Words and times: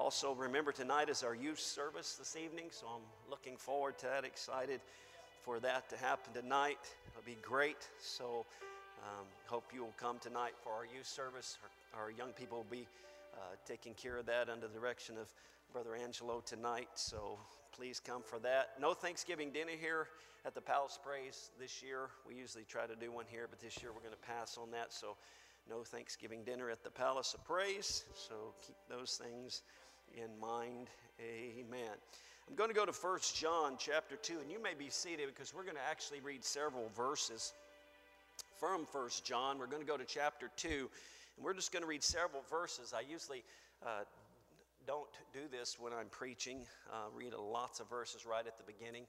Also, 0.00 0.34
remember 0.34 0.72
tonight 0.72 1.10
is 1.10 1.22
our 1.22 1.34
youth 1.34 1.60
service 1.60 2.14
this 2.14 2.34
evening, 2.34 2.68
so 2.70 2.86
I'm 2.86 3.02
looking 3.28 3.58
forward 3.58 3.98
to 3.98 4.06
that, 4.06 4.24
excited 4.24 4.80
for 5.42 5.60
that 5.60 5.90
to 5.90 5.96
happen 5.98 6.32
tonight. 6.32 6.78
It'll 7.10 7.26
be 7.26 7.36
great. 7.42 7.86
So, 8.00 8.46
um, 9.02 9.26
hope 9.44 9.64
you 9.74 9.82
will 9.82 9.94
come 9.98 10.18
tonight 10.18 10.52
for 10.64 10.72
our 10.72 10.86
youth 10.86 11.06
service. 11.06 11.58
Our, 11.94 12.04
our 12.04 12.10
young 12.10 12.30
people 12.30 12.56
will 12.56 12.70
be 12.70 12.88
uh, 13.34 13.56
taking 13.66 13.92
care 13.92 14.16
of 14.16 14.24
that 14.24 14.48
under 14.48 14.68
the 14.68 14.72
direction 14.72 15.18
of 15.18 15.28
Brother 15.70 15.94
Angelo 15.94 16.42
tonight. 16.46 16.88
So, 16.94 17.38
please 17.70 18.00
come 18.00 18.22
for 18.22 18.38
that. 18.38 18.70
No 18.80 18.94
Thanksgiving 18.94 19.50
dinner 19.50 19.72
here 19.78 20.06
at 20.46 20.54
the 20.54 20.62
Palace 20.62 20.98
Praise 21.04 21.50
this 21.60 21.82
year. 21.82 22.08
We 22.26 22.36
usually 22.36 22.64
try 22.64 22.86
to 22.86 22.96
do 22.96 23.12
one 23.12 23.26
here, 23.28 23.48
but 23.50 23.60
this 23.60 23.82
year 23.82 23.92
we're 23.92 24.00
going 24.00 24.14
to 24.18 24.26
pass 24.26 24.56
on 24.56 24.70
that. 24.70 24.94
So, 24.94 25.18
no 25.68 25.82
Thanksgiving 25.82 26.42
dinner 26.42 26.70
at 26.70 26.82
the 26.82 26.90
Palace 26.90 27.34
of 27.34 27.44
Praise. 27.44 28.06
So, 28.14 28.54
keep 28.66 28.76
those 28.88 29.20
things 29.22 29.60
in 30.16 30.38
mind. 30.40 30.88
Amen. 31.20 31.96
I'm 32.48 32.56
going 32.56 32.70
to 32.70 32.74
go 32.74 32.84
to 32.84 32.92
1 32.92 33.18
John 33.34 33.76
chapter 33.78 34.16
2, 34.16 34.38
and 34.40 34.50
you 34.50 34.60
may 34.60 34.74
be 34.74 34.88
seated 34.90 35.28
because 35.28 35.54
we're 35.54 35.62
going 35.62 35.76
to 35.76 35.88
actually 35.88 36.20
read 36.20 36.44
several 36.44 36.90
verses 36.96 37.52
from 38.58 38.86
1 38.92 39.08
John. 39.24 39.58
We're 39.58 39.66
going 39.66 39.82
to 39.82 39.86
go 39.86 39.96
to 39.96 40.04
chapter 40.04 40.50
2, 40.56 40.68
and 41.36 41.44
we're 41.44 41.54
just 41.54 41.72
going 41.72 41.82
to 41.82 41.88
read 41.88 42.02
several 42.02 42.42
verses. 42.50 42.92
I 42.96 43.02
usually 43.08 43.44
uh, 43.86 44.04
don't 44.86 45.08
do 45.32 45.40
this 45.50 45.78
when 45.78 45.92
I'm 45.92 46.08
preaching, 46.08 46.66
uh, 46.92 47.08
read 47.14 47.32
lots 47.34 47.80
of 47.80 47.88
verses 47.88 48.26
right 48.26 48.46
at 48.46 48.56
the 48.56 48.64
beginning, 48.64 49.04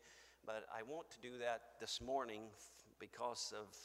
but 0.46 0.66
I 0.76 0.84
want 0.84 1.10
to 1.12 1.20
do 1.22 1.38
that 1.40 1.62
this 1.80 2.02
morning 2.02 2.42
because 3.00 3.54
of 3.58 3.76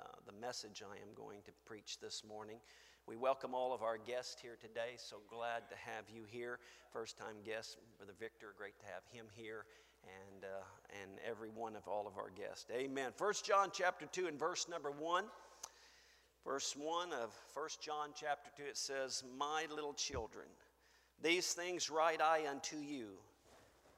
uh, 0.00 0.04
the 0.26 0.32
message 0.40 0.82
I 0.82 0.96
am 0.96 1.14
going 1.14 1.38
to 1.44 1.52
preach 1.66 1.98
this 2.00 2.22
morning. 2.26 2.58
We 3.08 3.16
welcome 3.16 3.54
all 3.54 3.72
of 3.72 3.82
our 3.82 3.96
guests 3.96 4.36
here 4.38 4.58
today. 4.60 4.96
So 4.98 5.16
glad 5.30 5.62
to 5.70 5.76
have 5.76 6.04
you 6.14 6.24
here. 6.28 6.58
First 6.92 7.16
time 7.16 7.36
guest, 7.42 7.78
Brother 7.96 8.12
Victor, 8.20 8.48
great 8.58 8.78
to 8.80 8.84
have 8.84 9.02
him 9.10 9.24
here 9.34 9.64
and, 10.04 10.44
uh, 10.44 11.00
and 11.00 11.12
every 11.26 11.48
one 11.48 11.74
of 11.74 11.88
all 11.88 12.06
of 12.06 12.18
our 12.18 12.28
guests. 12.28 12.66
Amen. 12.70 13.12
First 13.16 13.46
John 13.46 13.70
chapter 13.72 14.04
2 14.04 14.26
and 14.26 14.38
verse 14.38 14.68
number 14.68 14.90
1. 14.90 15.24
Verse 16.44 16.76
1 16.76 17.14
of 17.14 17.32
First 17.54 17.80
John 17.80 18.10
chapter 18.14 18.50
2, 18.58 18.64
it 18.64 18.76
says, 18.76 19.24
My 19.38 19.64
little 19.74 19.94
children, 19.94 20.44
these 21.22 21.54
things 21.54 21.88
write 21.88 22.20
I 22.20 22.46
unto 22.46 22.76
you, 22.76 23.12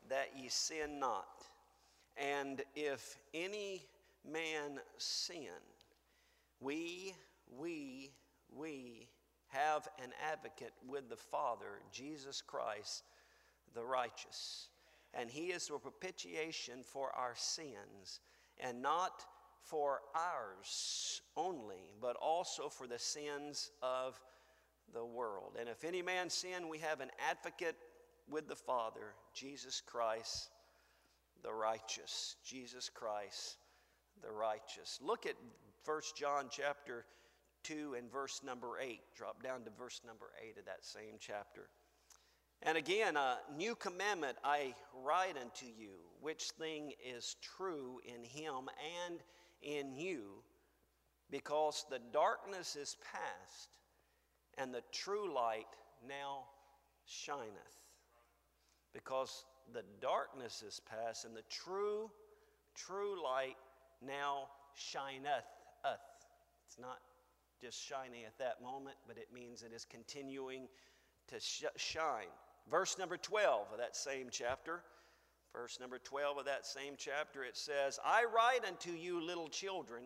that 0.08 0.28
ye 0.36 0.48
sin 0.50 1.00
not. 1.00 1.42
And 2.16 2.62
if 2.76 3.16
any 3.34 3.82
man 4.24 4.78
sin, 4.98 5.58
we, 6.60 7.16
we, 7.58 8.12
we 8.56 9.08
have 9.48 9.88
an 10.02 10.10
advocate 10.30 10.72
with 10.86 11.08
the 11.08 11.16
Father, 11.16 11.80
Jesus 11.92 12.42
Christ, 12.42 13.04
the 13.74 13.84
righteous. 13.84 14.68
And 15.12 15.30
he 15.30 15.46
is 15.46 15.66
the 15.66 15.78
propitiation 15.78 16.82
for 16.84 17.10
our 17.16 17.34
sins, 17.34 18.20
and 18.58 18.80
not 18.80 19.24
for 19.62 20.00
ours 20.14 21.22
only, 21.36 21.90
but 22.00 22.16
also 22.16 22.68
for 22.68 22.86
the 22.86 22.98
sins 22.98 23.70
of 23.82 24.20
the 24.92 25.04
world. 25.04 25.56
And 25.58 25.68
if 25.68 25.84
any 25.84 26.02
man 26.02 26.30
sin, 26.30 26.68
we 26.68 26.78
have 26.78 27.00
an 27.00 27.10
advocate 27.28 27.76
with 28.28 28.48
the 28.48 28.56
Father, 28.56 29.14
Jesus 29.34 29.82
Christ, 29.84 30.50
the 31.42 31.52
righteous. 31.52 32.36
Jesus 32.44 32.88
Christ, 32.88 33.56
the 34.22 34.30
righteous. 34.30 34.98
Look 35.02 35.26
at 35.26 35.34
1 35.84 36.00
John 36.16 36.48
chapter 36.50 37.04
2 37.64 37.94
and 37.98 38.10
verse 38.10 38.42
number 38.44 38.78
8. 38.80 39.00
Drop 39.16 39.42
down 39.42 39.64
to 39.64 39.70
verse 39.70 40.00
number 40.06 40.26
8 40.42 40.58
of 40.58 40.64
that 40.66 40.84
same 40.84 41.16
chapter. 41.18 41.68
And 42.62 42.76
again, 42.76 43.16
a 43.16 43.38
new 43.56 43.74
commandment 43.74 44.36
I 44.44 44.74
write 45.02 45.36
unto 45.40 45.66
you, 45.66 45.92
which 46.20 46.50
thing 46.58 46.92
is 47.02 47.36
true 47.40 48.00
in 48.04 48.22
him 48.22 48.68
and 49.06 49.20
in 49.62 49.94
you, 49.94 50.42
because 51.30 51.86
the 51.90 52.00
darkness 52.12 52.76
is 52.76 52.96
past, 53.12 53.70
and 54.58 54.74
the 54.74 54.82
true 54.92 55.34
light 55.34 55.68
now 56.06 56.44
shineth. 57.06 57.48
Because 58.92 59.44
the 59.72 59.84
darkness 60.00 60.62
is 60.66 60.80
past, 60.80 61.24
and 61.24 61.34
the 61.34 61.44
true, 61.48 62.10
true 62.74 63.22
light 63.22 63.56
now 64.04 64.48
shineth. 64.74 65.44
It's 66.66 66.78
not 66.78 66.98
just 67.60 67.82
shining 67.82 68.24
at 68.24 68.38
that 68.38 68.62
moment, 68.62 68.96
but 69.06 69.18
it 69.18 69.28
means 69.34 69.62
it 69.62 69.72
is 69.74 69.84
continuing 69.84 70.68
to 71.28 71.38
sh- 71.38 71.64
shine. 71.76 72.28
Verse 72.70 72.98
number 72.98 73.16
12 73.16 73.66
of 73.72 73.78
that 73.78 73.96
same 73.96 74.28
chapter, 74.30 74.82
verse 75.52 75.78
number 75.80 75.98
12 75.98 76.38
of 76.38 76.44
that 76.46 76.66
same 76.66 76.94
chapter, 76.96 77.44
it 77.44 77.56
says, 77.56 77.98
I 78.04 78.24
write 78.24 78.66
unto 78.66 78.92
you, 78.92 79.20
little 79.20 79.48
children, 79.48 80.04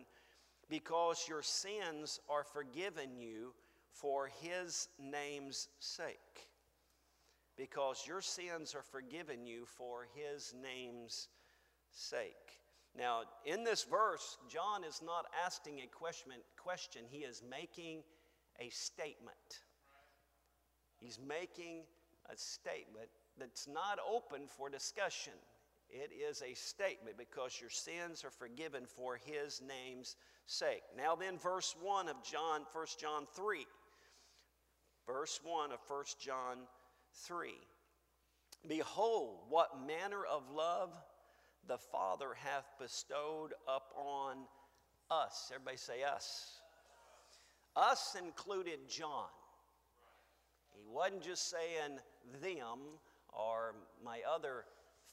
because 0.69 1.25
your 1.27 1.41
sins 1.41 2.19
are 2.29 2.43
forgiven 2.43 3.15
you 3.17 3.53
for 3.91 4.29
his 4.41 4.89
name's 4.99 5.69
sake. 5.79 6.49
Because 7.57 8.03
your 8.05 8.21
sins 8.21 8.75
are 8.75 8.83
forgiven 8.83 9.45
you 9.45 9.65
for 9.65 10.07
his 10.13 10.53
name's 10.61 11.29
sake. 11.91 12.59
Now, 12.97 13.23
in 13.45 13.63
this 13.63 13.83
verse, 13.83 14.37
John 14.49 14.83
is 14.83 15.01
not 15.05 15.25
asking 15.45 15.79
a 15.81 15.87
question, 15.87 16.31
question, 16.57 17.01
he 17.09 17.19
is 17.19 17.43
making 17.49 18.03
a 18.59 18.69
statement. 18.69 19.61
He's 20.95 21.19
making 21.19 21.83
a 22.31 22.37
statement 22.37 23.09
that's 23.37 23.67
not 23.67 23.99
open 24.09 24.47
for 24.47 24.69
discussion. 24.69 25.33
It 25.89 26.11
is 26.13 26.41
a 26.41 26.53
statement 26.55 27.17
because 27.17 27.59
your 27.59 27.69
sins 27.69 28.23
are 28.23 28.31
forgiven 28.31 28.85
for 28.85 29.19
his 29.23 29.61
name's 29.61 30.15
sake. 30.45 30.83
Now 30.97 31.15
then 31.15 31.37
verse 31.37 31.75
1 31.81 32.07
of 32.07 32.23
John 32.23 32.61
1 32.71 32.85
John 32.99 33.25
3. 33.35 33.65
Verse 35.05 35.39
1 35.43 35.71
of 35.71 35.79
1 35.87 36.03
John 36.19 36.57
3. 37.27 37.51
Behold 38.67 39.41
what 39.49 39.85
manner 39.85 40.23
of 40.25 40.49
love 40.49 40.97
the 41.67 41.77
Father 41.77 42.29
hath 42.35 42.65
bestowed 42.79 43.53
upon 43.67 44.37
us. 45.09 45.51
Everybody 45.53 45.77
say 45.77 46.03
us. 46.03 46.59
Us 47.75 48.15
included 48.21 48.79
John. 48.87 49.27
He 50.73 50.85
wasn't 50.87 51.23
just 51.23 51.49
saying 51.49 51.99
them 52.41 52.79
or 53.29 53.75
my 54.03 54.19
other 54.29 54.65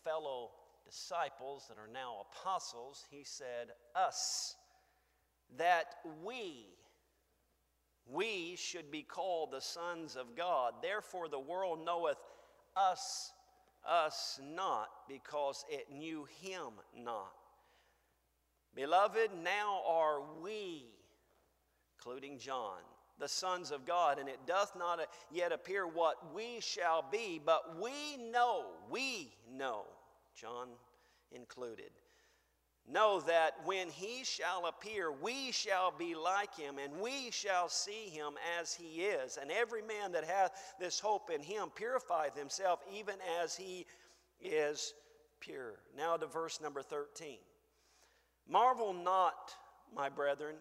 fellow 0.05 0.51
disciples 0.85 1.67
that 1.69 1.79
are 1.79 1.93
now 1.93 2.27
apostles. 2.31 3.05
He 3.11 3.25
said 3.25 3.69
us. 3.95 4.57
That 5.59 5.97
we, 6.25 6.67
we 8.07 8.57
should 8.57 8.91
be 8.91 9.03
called 9.03 9.53
the 9.53 9.61
sons 9.61 10.17
of 10.17 10.35
God. 10.37 10.75
Therefore, 10.83 11.29
the 11.29 11.39
world 11.39 11.85
knoweth 11.85 12.19
us 12.77 13.33
us 13.87 14.39
not 14.55 14.89
because 15.09 15.65
it 15.69 15.87
knew 15.93 16.27
him 16.41 16.73
not. 16.97 17.33
Beloved, 18.75 19.31
now 19.43 19.83
are 19.87 20.23
we, 20.43 20.87
including 21.99 22.39
John, 22.39 22.79
the 23.19 23.29
sons 23.29 23.71
of 23.71 23.85
God, 23.85 24.19
and 24.19 24.29
it 24.29 24.41
doth 24.47 24.73
not 24.77 25.01
yet 25.31 25.53
appear 25.53 25.87
what 25.87 26.35
we 26.35 26.59
shall 26.61 27.05
be, 27.11 27.41
but 27.45 27.81
we 27.81 28.17
know, 28.31 28.65
we 28.91 29.35
know, 29.55 29.85
John 30.35 30.69
included, 31.31 31.91
know 32.91 33.21
that 33.21 33.53
when 33.65 33.89
he 33.91 34.25
shall 34.25 34.67
appear, 34.67 35.13
we 35.13 35.53
shall 35.53 35.93
be 35.97 36.15
like 36.15 36.57
him, 36.57 36.79
and 36.83 37.01
we 37.01 37.31
shall 37.31 37.69
see 37.69 38.09
him 38.09 38.33
as 38.61 38.75
he 38.75 39.03
is. 39.03 39.39
And 39.41 39.51
every 39.53 39.83
man 39.83 40.13
that 40.13 40.25
hath 40.25 40.75
this 40.81 40.99
hope 40.99 41.31
in 41.31 41.43
him 41.43 41.69
purifieth 41.75 42.35
himself, 42.37 42.81
even 42.93 43.15
as 43.41 43.55
he 43.55 43.87
is 44.41 44.95
pure. 45.43 45.81
Now 45.97 46.17
to 46.17 46.27
verse 46.27 46.61
number 46.61 46.83
13. 46.83 47.37
Marvel 48.49 48.93
not, 48.93 49.53
my 49.95 50.09
brethren, 50.09 50.57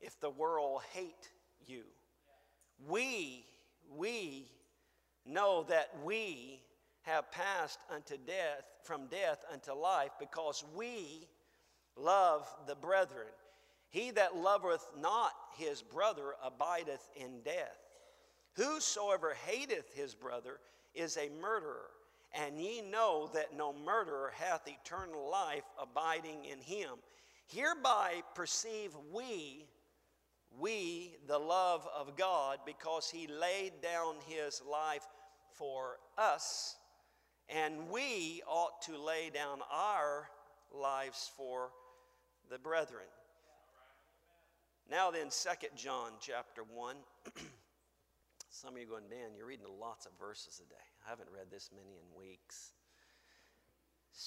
if 0.00 0.18
the 0.20 0.30
world 0.30 0.82
hate 0.92 1.30
you. 1.66 1.82
We, 2.88 3.44
we 3.96 4.46
know 5.26 5.64
that 5.68 5.90
we 6.04 6.62
have 7.02 7.30
passed 7.30 7.80
unto 7.92 8.16
death, 8.16 8.64
from 8.82 9.06
death 9.06 9.44
unto 9.52 9.72
life, 9.72 10.12
because 10.18 10.64
we 10.74 11.28
love 11.96 12.48
the 12.66 12.74
brethren. 12.74 13.26
He 13.90 14.10
that 14.12 14.36
loveth 14.36 14.86
not 14.98 15.32
his 15.56 15.82
brother 15.82 16.34
abideth 16.42 17.08
in 17.16 17.40
death. 17.44 17.78
Whosoever 18.56 19.34
hateth 19.46 19.92
his 19.94 20.14
brother 20.14 20.58
is 20.94 21.16
a 21.16 21.30
murderer, 21.40 21.90
and 22.34 22.58
ye 22.58 22.80
know 22.80 23.30
that 23.34 23.56
no 23.56 23.72
murderer 23.72 24.32
hath 24.34 24.66
eternal 24.66 25.30
life 25.30 25.64
abiding 25.80 26.44
in 26.44 26.60
him. 26.60 26.90
Hereby 27.46 28.22
perceive 28.34 28.92
we, 29.12 29.66
we 30.58 31.16
the 31.26 31.38
love 31.38 31.86
of 31.94 32.16
God, 32.16 32.58
because 32.64 33.10
he 33.10 33.26
laid 33.26 33.80
down 33.82 34.16
his 34.26 34.62
life 34.70 35.06
for 35.50 35.98
us, 36.16 36.76
and 37.48 37.90
we 37.90 38.42
ought 38.46 38.80
to 38.82 38.96
lay 38.96 39.30
down 39.30 39.58
our 39.70 40.28
lives 40.74 41.30
for 41.36 41.70
the 42.50 42.58
brethren. 42.58 43.04
Now 44.90 45.10
then, 45.10 45.28
2 45.30 45.68
John 45.76 46.12
chapter 46.20 46.62
1. 46.62 46.96
Some 48.50 48.74
of 48.74 48.80
you 48.80 48.86
going, 48.86 49.08
man, 49.08 49.34
you're 49.36 49.46
reading 49.46 49.66
lots 49.80 50.06
of 50.06 50.12
verses 50.18 50.60
a 50.64 50.68
day. 50.68 50.91
I 51.04 51.10
haven't 51.10 51.28
read 51.34 51.50
this 51.50 51.70
many 51.74 51.96
in 51.96 52.18
weeks. 52.18 52.72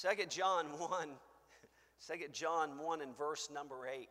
2 0.01 0.25
John 0.25 0.66
1, 0.77 1.10
2 2.19 2.27
John 2.31 2.77
1 2.77 3.01
and 3.01 3.18
verse 3.18 3.50
number 3.54 3.88
8. 3.88 4.07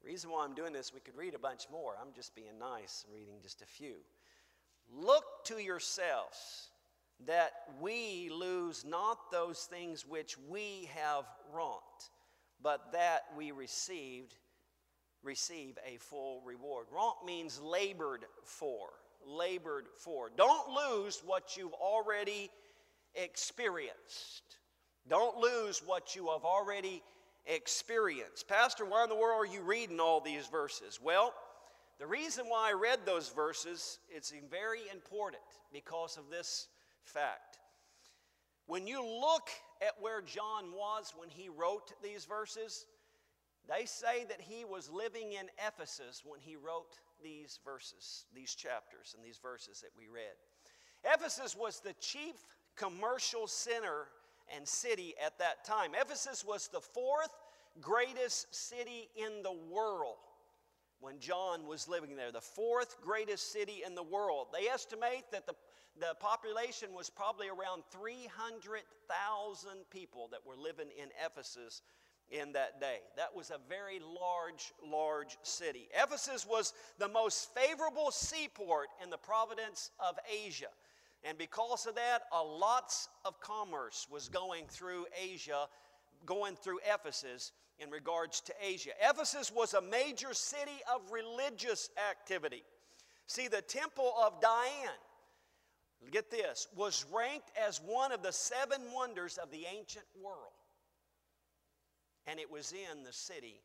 The 0.00 0.06
reason 0.06 0.30
why 0.30 0.44
I'm 0.44 0.54
doing 0.54 0.72
this, 0.72 0.94
we 0.94 1.00
could 1.00 1.16
read 1.16 1.34
a 1.34 1.38
bunch 1.38 1.66
more. 1.70 1.94
I'm 2.00 2.12
just 2.14 2.34
being 2.34 2.58
nice 2.58 3.04
and 3.06 3.14
reading 3.14 3.36
just 3.42 3.62
a 3.62 3.66
few. 3.66 3.96
Look 4.92 5.24
to 5.46 5.58
yourselves 5.58 6.70
that 7.26 7.52
we 7.80 8.30
lose 8.30 8.84
not 8.84 9.30
those 9.32 9.64
things 9.64 10.06
which 10.06 10.36
we 10.48 10.88
have 10.94 11.24
wrought, 11.52 12.08
but 12.62 12.92
that 12.92 13.24
we 13.36 13.50
received 13.50 14.36
receive 15.26 15.76
a 15.84 15.98
full 15.98 16.40
reward. 16.44 16.86
Wrought 16.90 17.26
means 17.26 17.60
labored 17.60 18.24
for, 18.44 18.90
labored 19.26 19.86
for. 19.98 20.30
Don't 20.36 20.68
lose 20.68 21.22
what 21.24 21.56
you've 21.56 21.74
already 21.74 22.50
experienced. 23.14 24.42
Don't 25.08 25.36
lose 25.36 25.82
what 25.84 26.16
you 26.16 26.28
have 26.28 26.44
already 26.44 27.02
experienced. 27.46 28.48
Pastor, 28.48 28.84
why 28.84 29.04
in 29.04 29.08
the 29.08 29.14
world 29.16 29.48
are 29.48 29.52
you 29.52 29.62
reading 29.62 30.00
all 30.00 30.20
these 30.20 30.46
verses? 30.46 31.00
Well, 31.02 31.32
the 31.98 32.06
reason 32.06 32.46
why 32.46 32.70
I 32.70 32.72
read 32.72 33.00
those 33.06 33.30
verses, 33.30 33.98
it's 34.10 34.32
very 34.50 34.82
important 34.92 35.42
because 35.72 36.16
of 36.16 36.28
this 36.30 36.68
fact. 37.04 37.58
When 38.66 38.86
you 38.86 39.04
look 39.04 39.48
at 39.80 39.92
where 40.00 40.20
John 40.20 40.72
was 40.72 41.14
when 41.16 41.30
he 41.30 41.48
wrote 41.48 41.92
these 42.02 42.24
verses, 42.24 42.84
they 43.68 43.86
say 43.86 44.24
that 44.28 44.40
he 44.40 44.64
was 44.64 44.90
living 44.90 45.32
in 45.32 45.46
Ephesus 45.64 46.22
when 46.24 46.40
he 46.40 46.56
wrote 46.56 46.98
these 47.22 47.60
verses, 47.64 48.26
these 48.34 48.54
chapters, 48.54 49.14
and 49.16 49.24
these 49.24 49.38
verses 49.38 49.80
that 49.80 49.90
we 49.96 50.08
read. 50.08 50.34
Ephesus 51.04 51.56
was 51.56 51.80
the 51.80 51.94
chief 52.00 52.34
commercial 52.76 53.46
center 53.46 54.08
and 54.54 54.66
city 54.66 55.14
at 55.24 55.38
that 55.38 55.64
time. 55.64 55.92
Ephesus 56.00 56.44
was 56.44 56.68
the 56.68 56.80
fourth 56.80 57.30
greatest 57.80 58.54
city 58.54 59.08
in 59.16 59.42
the 59.42 59.52
world 59.70 60.16
when 61.00 61.18
John 61.18 61.66
was 61.66 61.88
living 61.88 62.16
there, 62.16 62.32
the 62.32 62.40
fourth 62.40 63.00
greatest 63.00 63.52
city 63.52 63.82
in 63.84 63.94
the 63.94 64.02
world. 64.02 64.48
They 64.52 64.68
estimate 64.68 65.24
that 65.32 65.46
the, 65.46 65.54
the 65.98 66.14
population 66.20 66.88
was 66.94 67.10
probably 67.10 67.48
around 67.48 67.82
300,000 67.90 69.70
people 69.90 70.28
that 70.32 70.40
were 70.46 70.56
living 70.56 70.88
in 71.00 71.08
Ephesus 71.24 71.82
in 72.30 72.52
that 72.52 72.80
day. 72.80 72.98
That 73.16 73.34
was 73.34 73.50
a 73.50 73.58
very 73.68 74.00
large, 74.00 74.72
large 74.84 75.38
city. 75.42 75.88
Ephesus 75.94 76.46
was 76.46 76.72
the 76.98 77.08
most 77.08 77.54
favorable 77.54 78.10
seaport 78.10 78.88
in 79.02 79.10
the 79.10 79.18
province 79.18 79.90
of 80.00 80.18
Asia. 80.30 80.68
And 81.24 81.38
because 81.38 81.86
of 81.86 81.94
that, 81.94 82.22
a 82.32 82.42
lots 82.42 83.08
of 83.24 83.40
commerce 83.40 84.06
was 84.10 84.28
going 84.28 84.64
through 84.68 85.06
Asia, 85.20 85.66
going 86.24 86.56
through 86.56 86.78
Ephesus 86.92 87.52
in 87.78 87.90
regards 87.90 88.40
to 88.42 88.54
Asia. 88.62 88.90
Ephesus 89.00 89.52
was 89.52 89.74
a 89.74 89.80
major 89.80 90.34
city 90.34 90.80
of 90.92 91.10
religious 91.10 91.90
activity. 92.10 92.62
See, 93.26 93.48
the 93.48 93.62
temple 93.62 94.12
of 94.24 94.40
Diane, 94.40 95.00
get 96.10 96.30
this, 96.30 96.68
was 96.76 97.04
ranked 97.12 97.50
as 97.56 97.78
one 97.78 98.12
of 98.12 98.22
the 98.22 98.32
seven 98.32 98.80
wonders 98.94 99.38
of 99.38 99.50
the 99.50 99.64
ancient 99.66 100.06
world. 100.22 100.52
And 102.26 102.40
it 102.40 102.50
was 102.50 102.72
in 102.72 103.04
the 103.04 103.12
city 103.12 103.60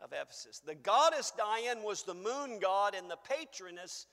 of 0.00 0.12
Ephesus. 0.12 0.60
The 0.64 0.74
goddess 0.74 1.32
Diane 1.36 1.82
was 1.82 2.02
the 2.02 2.14
moon 2.14 2.58
god 2.60 2.94
and 2.94 3.10
the 3.10 3.16
patroness 3.16 4.06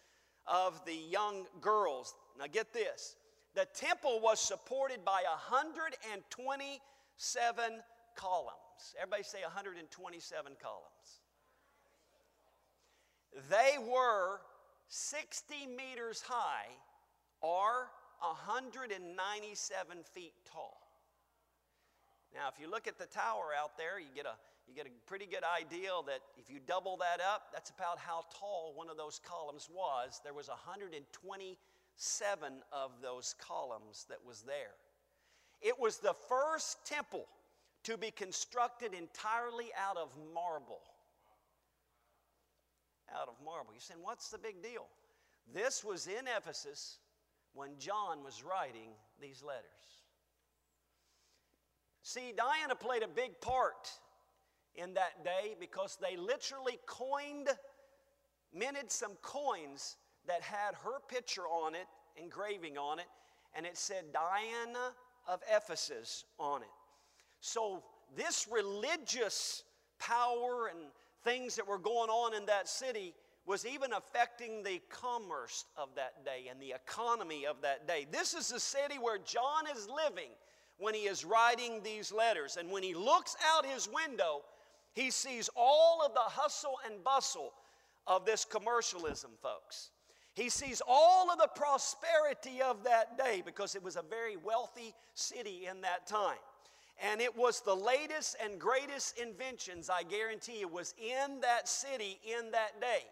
of 0.47 0.83
the 0.85 0.95
young 0.95 1.45
girls. 1.61 2.13
Now, 2.37 2.45
get 2.51 2.73
this 2.73 3.15
the 3.55 3.65
temple 3.73 4.19
was 4.21 4.39
supported 4.39 5.03
by 5.03 5.23
127 5.51 7.83
columns. 8.15 8.95
Everybody 8.97 9.23
say 9.23 9.41
127 9.41 10.55
columns. 10.61 11.21
They 13.49 13.77
were 13.79 14.41
60 14.87 15.67
meters 15.67 16.21
high 16.25 16.69
or 17.41 17.89
197 18.19 20.03
feet 20.03 20.33
tall. 20.51 20.88
Now, 22.33 22.49
if 22.53 22.61
you 22.61 22.69
look 22.69 22.87
at 22.87 22.97
the 22.97 23.07
tower 23.07 23.49
out 23.57 23.77
there, 23.77 23.99
you 23.99 24.09
get 24.15 24.25
a 24.25 24.35
you 24.69 24.75
get 24.75 24.85
a 24.85 24.89
pretty 25.07 25.25
good 25.25 25.43
idea 25.43 25.89
that 26.05 26.19
if 26.37 26.49
you 26.49 26.59
double 26.65 26.97
that 26.97 27.19
up, 27.25 27.47
that's 27.51 27.71
about 27.71 27.97
how 27.97 28.25
tall 28.39 28.73
one 28.75 28.89
of 28.89 28.97
those 28.97 29.19
columns 29.25 29.67
was. 29.73 30.21
There 30.23 30.33
was 30.33 30.47
127 30.47 32.53
of 32.71 32.91
those 33.01 33.33
columns 33.39 34.05
that 34.09 34.19
was 34.23 34.43
there. 34.43 34.75
It 35.61 35.79
was 35.79 35.97
the 35.97 36.13
first 36.13 36.85
temple 36.85 37.25
to 37.83 37.97
be 37.97 38.11
constructed 38.11 38.93
entirely 38.93 39.71
out 39.75 39.97
of 39.97 40.15
marble. 40.33 40.81
Out 43.19 43.27
of 43.27 43.33
marble. 43.43 43.73
You're 43.73 43.81
saying, 43.81 44.01
what's 44.03 44.29
the 44.29 44.37
big 44.37 44.61
deal? 44.61 44.85
This 45.51 45.83
was 45.83 46.05
in 46.05 46.27
Ephesus 46.37 46.99
when 47.53 47.71
John 47.79 48.23
was 48.23 48.43
writing 48.43 48.91
these 49.19 49.41
letters. 49.41 49.98
See, 52.09 52.33
Diana 52.35 52.73
played 52.73 53.03
a 53.03 53.07
big 53.07 53.39
part 53.39 53.87
in 54.73 54.95
that 54.95 55.23
day 55.23 55.55
because 55.59 55.95
they 56.01 56.17
literally 56.17 56.79
coined, 56.87 57.49
minted 58.51 58.91
some 58.91 59.11
coins 59.21 59.95
that 60.25 60.41
had 60.41 60.73
her 60.83 61.01
picture 61.07 61.43
on 61.43 61.75
it, 61.75 61.85
engraving 62.17 62.79
on 62.79 62.97
it, 62.97 63.05
and 63.53 63.63
it 63.63 63.77
said 63.77 64.05
Diana 64.11 64.95
of 65.27 65.41
Ephesus 65.55 66.25
on 66.39 66.63
it. 66.63 66.67
So, 67.41 67.83
this 68.17 68.47
religious 68.51 69.63
power 69.99 70.65
and 70.65 70.79
things 71.23 71.55
that 71.57 71.67
were 71.67 71.77
going 71.77 72.09
on 72.09 72.33
in 72.33 72.47
that 72.47 72.67
city 72.67 73.13
was 73.45 73.67
even 73.67 73.93
affecting 73.93 74.63
the 74.63 74.81
commerce 74.89 75.65
of 75.77 75.89
that 75.93 76.25
day 76.25 76.47
and 76.49 76.59
the 76.59 76.73
economy 76.73 77.45
of 77.45 77.61
that 77.61 77.87
day. 77.87 78.07
This 78.09 78.33
is 78.33 78.47
the 78.47 78.59
city 78.59 78.97
where 78.97 79.19
John 79.19 79.67
is 79.71 79.87
living 79.87 80.31
when 80.79 80.95
he 80.95 81.01
is 81.01 81.23
writing 81.23 81.81
these 81.83 82.11
letters. 82.11 82.57
And 82.57 82.71
when 82.71 82.81
he 82.83 82.93
looks 82.93 83.35
out 83.53 83.65
his 83.65 83.87
window, 83.87 84.41
he 84.93 85.11
sees 85.11 85.49
all 85.55 86.01
of 86.03 86.13
the 86.13 86.19
hustle 86.21 86.79
and 86.85 87.03
bustle 87.03 87.53
of 88.07 88.25
this 88.25 88.45
commercialism, 88.45 89.31
folks. 89.41 89.91
He 90.33 90.49
sees 90.49 90.81
all 90.87 91.29
of 91.29 91.37
the 91.37 91.49
prosperity 91.53 92.61
of 92.61 92.83
that 92.85 93.17
day 93.17 93.43
because 93.45 93.75
it 93.75 93.83
was 93.83 93.97
a 93.97 94.01
very 94.01 94.37
wealthy 94.37 94.93
city 95.13 95.67
in 95.69 95.81
that 95.81 96.07
time. 96.07 96.37
And 97.01 97.21
it 97.21 97.35
was 97.35 97.61
the 97.61 97.75
latest 97.75 98.35
and 98.43 98.59
greatest 98.59 99.19
inventions, 99.19 99.89
I 99.89 100.03
guarantee 100.03 100.59
you, 100.59 100.67
was 100.67 100.93
in 100.97 101.39
that 101.41 101.67
city 101.67 102.19
in 102.25 102.51
that 102.51 102.79
day. 102.81 103.03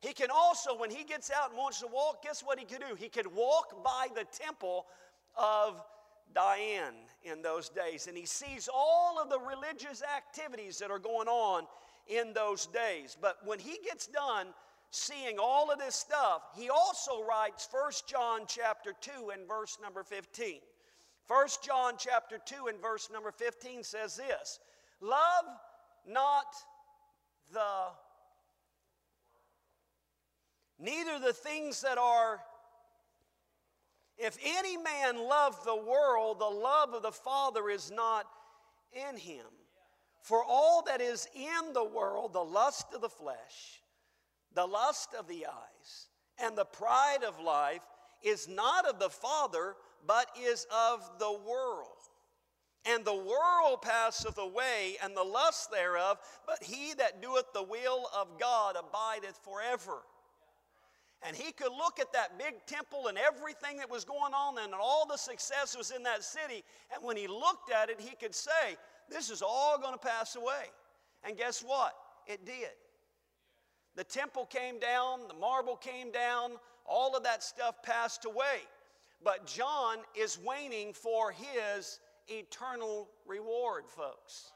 He 0.00 0.12
can 0.12 0.28
also, 0.34 0.76
when 0.76 0.90
he 0.90 1.04
gets 1.04 1.30
out 1.30 1.50
and 1.50 1.58
wants 1.58 1.80
to 1.80 1.86
walk, 1.86 2.22
guess 2.22 2.42
what 2.42 2.58
he 2.58 2.64
could 2.64 2.80
do? 2.80 2.94
He 2.96 3.08
could 3.08 3.26
walk 3.26 3.84
by 3.84 4.08
the 4.14 4.24
temple 4.32 4.86
of 5.36 5.82
Diane 6.34 6.94
in 7.22 7.42
those 7.42 7.68
days, 7.68 8.06
and 8.06 8.16
he 8.16 8.26
sees 8.26 8.68
all 8.72 9.18
of 9.20 9.28
the 9.28 9.38
religious 9.38 10.02
activities 10.02 10.78
that 10.78 10.90
are 10.90 10.98
going 10.98 11.28
on 11.28 11.64
in 12.06 12.32
those 12.32 12.66
days. 12.66 13.16
But 13.20 13.38
when 13.44 13.58
he 13.58 13.78
gets 13.84 14.06
done 14.06 14.48
seeing 14.90 15.38
all 15.38 15.70
of 15.70 15.78
this 15.78 15.94
stuff, 15.94 16.42
he 16.56 16.68
also 16.68 17.22
writes 17.24 17.68
1 17.70 17.92
John 18.06 18.42
chapter 18.46 18.92
2 19.00 19.30
and 19.32 19.46
verse 19.46 19.78
number 19.82 20.02
15. 20.02 20.60
1 21.26 21.48
John 21.64 21.94
chapter 21.98 22.38
2 22.44 22.66
and 22.66 22.80
verse 22.80 23.08
number 23.12 23.30
15 23.30 23.84
says 23.84 24.16
this 24.16 24.58
Love 25.00 25.44
not 26.06 26.46
the 27.52 27.90
neither 30.78 31.18
the 31.18 31.32
things 31.32 31.82
that 31.82 31.98
are 31.98 32.40
if 34.20 34.36
any 34.44 34.76
man 34.76 35.16
love 35.16 35.64
the 35.64 35.76
world, 35.76 36.38
the 36.38 36.44
love 36.44 36.92
of 36.92 37.02
the 37.02 37.10
Father 37.10 37.70
is 37.70 37.90
not 37.90 38.26
in 38.92 39.16
him. 39.16 39.46
For 40.22 40.44
all 40.44 40.82
that 40.86 41.00
is 41.00 41.26
in 41.34 41.72
the 41.72 41.84
world, 41.84 42.34
the 42.34 42.44
lust 42.44 42.86
of 42.94 43.00
the 43.00 43.08
flesh, 43.08 43.82
the 44.54 44.66
lust 44.66 45.14
of 45.18 45.26
the 45.26 45.46
eyes, 45.46 46.08
and 46.38 46.56
the 46.56 46.66
pride 46.66 47.24
of 47.26 47.40
life, 47.40 47.82
is 48.22 48.46
not 48.46 48.86
of 48.86 48.98
the 48.98 49.08
Father, 49.08 49.74
but 50.06 50.26
is 50.38 50.66
of 50.70 51.18
the 51.18 51.38
world. 51.48 51.86
And 52.84 53.04
the 53.04 53.14
world 53.14 53.82
passeth 53.82 54.38
away, 54.38 54.96
and 55.02 55.16
the 55.16 55.22
lust 55.22 55.70
thereof, 55.70 56.18
but 56.46 56.62
he 56.62 56.92
that 56.94 57.22
doeth 57.22 57.52
the 57.54 57.62
will 57.62 58.06
of 58.14 58.38
God 58.38 58.76
abideth 58.76 59.38
forever. 59.42 60.02
And 61.26 61.36
he 61.36 61.52
could 61.52 61.72
look 61.72 62.00
at 62.00 62.12
that 62.14 62.38
big 62.38 62.54
temple 62.66 63.08
and 63.08 63.18
everything 63.18 63.76
that 63.76 63.90
was 63.90 64.04
going 64.04 64.32
on 64.32 64.58
and 64.58 64.72
all 64.72 65.06
the 65.06 65.18
success 65.18 65.76
was 65.76 65.90
in 65.90 66.02
that 66.04 66.24
city. 66.24 66.64
And 66.94 67.04
when 67.04 67.16
he 67.16 67.26
looked 67.26 67.70
at 67.70 67.90
it, 67.90 68.00
he 68.00 68.16
could 68.16 68.34
say, 68.34 68.76
This 69.08 69.28
is 69.28 69.42
all 69.42 69.78
going 69.78 69.92
to 69.92 69.98
pass 69.98 70.36
away. 70.36 70.64
And 71.22 71.36
guess 71.36 71.62
what? 71.62 71.94
It 72.26 72.46
did. 72.46 72.70
The 73.96 74.04
temple 74.04 74.46
came 74.46 74.78
down, 74.78 75.28
the 75.28 75.34
marble 75.34 75.76
came 75.76 76.10
down, 76.10 76.52
all 76.86 77.14
of 77.16 77.22
that 77.24 77.42
stuff 77.42 77.82
passed 77.82 78.24
away. 78.24 78.62
But 79.22 79.46
John 79.46 79.98
is 80.18 80.38
waiting 80.38 80.94
for 80.94 81.32
his 81.32 82.00
eternal 82.28 83.08
reward, 83.26 83.84
folks. 83.88 84.52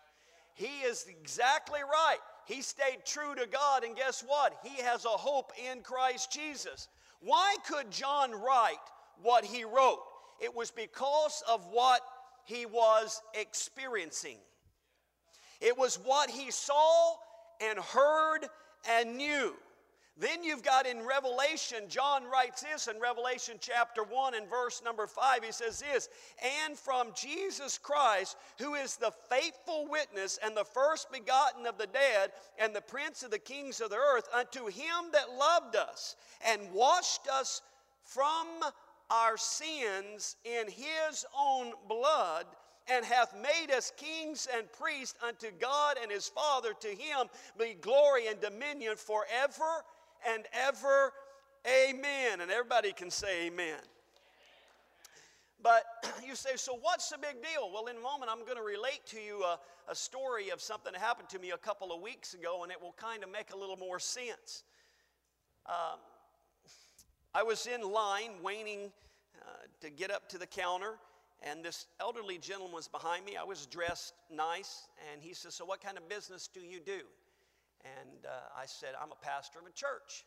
He 0.54 0.80
is 0.86 1.06
exactly 1.08 1.80
right. 1.82 2.18
He 2.46 2.62
stayed 2.62 3.04
true 3.04 3.34
to 3.34 3.46
God, 3.46 3.84
and 3.84 3.96
guess 3.96 4.22
what? 4.26 4.54
He 4.62 4.82
has 4.82 5.04
a 5.04 5.08
hope 5.08 5.52
in 5.70 5.82
Christ 5.82 6.30
Jesus. 6.30 6.88
Why 7.20 7.56
could 7.66 7.90
John 7.90 8.32
write 8.32 8.76
what 9.22 9.44
he 9.44 9.64
wrote? 9.64 10.00
It 10.40 10.54
was 10.54 10.70
because 10.70 11.42
of 11.48 11.66
what 11.70 12.00
he 12.44 12.66
was 12.66 13.22
experiencing. 13.32 14.36
It 15.60 15.78
was 15.78 15.96
what 15.96 16.28
he 16.28 16.50
saw 16.50 17.14
and 17.60 17.78
heard 17.78 18.40
and 18.88 19.16
knew. 19.16 19.54
Then 20.16 20.44
you've 20.44 20.62
got 20.62 20.86
in 20.86 21.04
Revelation, 21.04 21.88
John 21.88 22.22
writes 22.24 22.62
this 22.62 22.86
in 22.86 23.00
Revelation 23.00 23.56
chapter 23.60 24.04
1 24.04 24.36
and 24.36 24.48
verse 24.48 24.80
number 24.84 25.08
5. 25.08 25.42
He 25.42 25.50
says 25.50 25.80
this, 25.80 26.08
and 26.64 26.78
from 26.78 27.08
Jesus 27.16 27.78
Christ, 27.78 28.36
who 28.60 28.74
is 28.74 28.94
the 28.94 29.12
faithful 29.28 29.88
witness 29.88 30.38
and 30.44 30.56
the 30.56 30.64
first 30.64 31.10
begotten 31.10 31.66
of 31.66 31.78
the 31.78 31.88
dead 31.88 32.30
and 32.60 32.74
the 32.74 32.80
prince 32.80 33.24
of 33.24 33.32
the 33.32 33.40
kings 33.40 33.80
of 33.80 33.90
the 33.90 33.96
earth, 33.96 34.28
unto 34.32 34.66
him 34.66 35.10
that 35.12 35.36
loved 35.36 35.74
us 35.74 36.14
and 36.46 36.60
washed 36.72 37.26
us 37.26 37.62
from 38.04 38.46
our 39.10 39.36
sins 39.36 40.36
in 40.44 40.68
his 40.68 41.26
own 41.36 41.72
blood 41.88 42.46
and 42.88 43.04
hath 43.04 43.34
made 43.34 43.74
us 43.74 43.92
kings 43.96 44.46
and 44.56 44.70
priests 44.72 45.16
unto 45.26 45.50
God 45.58 45.96
and 46.00 46.10
his 46.10 46.28
Father. 46.28 46.72
To 46.80 46.88
him 46.88 47.28
be 47.58 47.74
glory 47.80 48.26
and 48.26 48.40
dominion 48.40 48.96
forever 48.96 49.82
and 50.32 50.44
ever. 50.52 51.12
Amen. 51.66 52.40
And 52.40 52.50
everybody 52.50 52.92
can 52.92 53.10
say 53.10 53.46
amen. 53.46 53.80
But 55.62 55.84
you 56.26 56.36
say, 56.36 56.50
so 56.56 56.76
what's 56.80 57.08
the 57.08 57.18
big 57.18 57.42
deal? 57.42 57.70
Well, 57.72 57.86
in 57.86 57.96
a 57.96 58.00
moment, 58.00 58.30
I'm 58.30 58.44
going 58.44 58.58
to 58.58 58.62
relate 58.62 59.00
to 59.06 59.20
you 59.20 59.42
a, 59.42 59.58
a, 59.88 59.94
story 59.94 60.50
of 60.50 60.60
something 60.60 60.92
that 60.92 61.00
happened 61.00 61.30
to 61.30 61.38
me 61.38 61.52
a 61.52 61.58
couple 61.58 61.92
of 61.92 62.02
weeks 62.02 62.34
ago, 62.34 62.62
and 62.62 62.70
it 62.70 62.80
will 62.80 62.94
kind 62.98 63.24
of 63.24 63.32
make 63.32 63.52
a 63.52 63.56
little 63.56 63.78
more 63.78 63.98
sense. 63.98 64.62
Um, 65.66 65.98
I 67.34 67.42
was 67.42 67.66
in 67.66 67.80
line 67.80 68.32
waiting 68.42 68.92
uh, 69.40 69.46
to 69.80 69.90
get 69.90 70.10
up 70.10 70.28
to 70.28 70.38
the 70.38 70.46
counter, 70.46 70.94
and 71.42 71.64
this 71.64 71.86
elderly 71.98 72.36
gentleman 72.38 72.74
was 72.74 72.86
behind 72.86 73.24
me. 73.24 73.36
I 73.36 73.44
was 73.44 73.66
dressed 73.66 74.12
nice, 74.30 74.88
and 75.10 75.22
he 75.22 75.32
says, 75.32 75.54
So, 75.54 75.64
what 75.64 75.80
kind 75.82 75.96
of 75.96 76.08
business 76.08 76.48
do 76.52 76.60
you 76.60 76.78
do? 76.78 77.00
And 77.84 78.24
uh, 78.24 78.48
I 78.56 78.64
said, 78.64 78.96
I'm 78.96 79.12
a 79.12 79.20
pastor 79.20 79.60
of 79.60 79.66
a 79.66 79.72
church. 79.76 80.24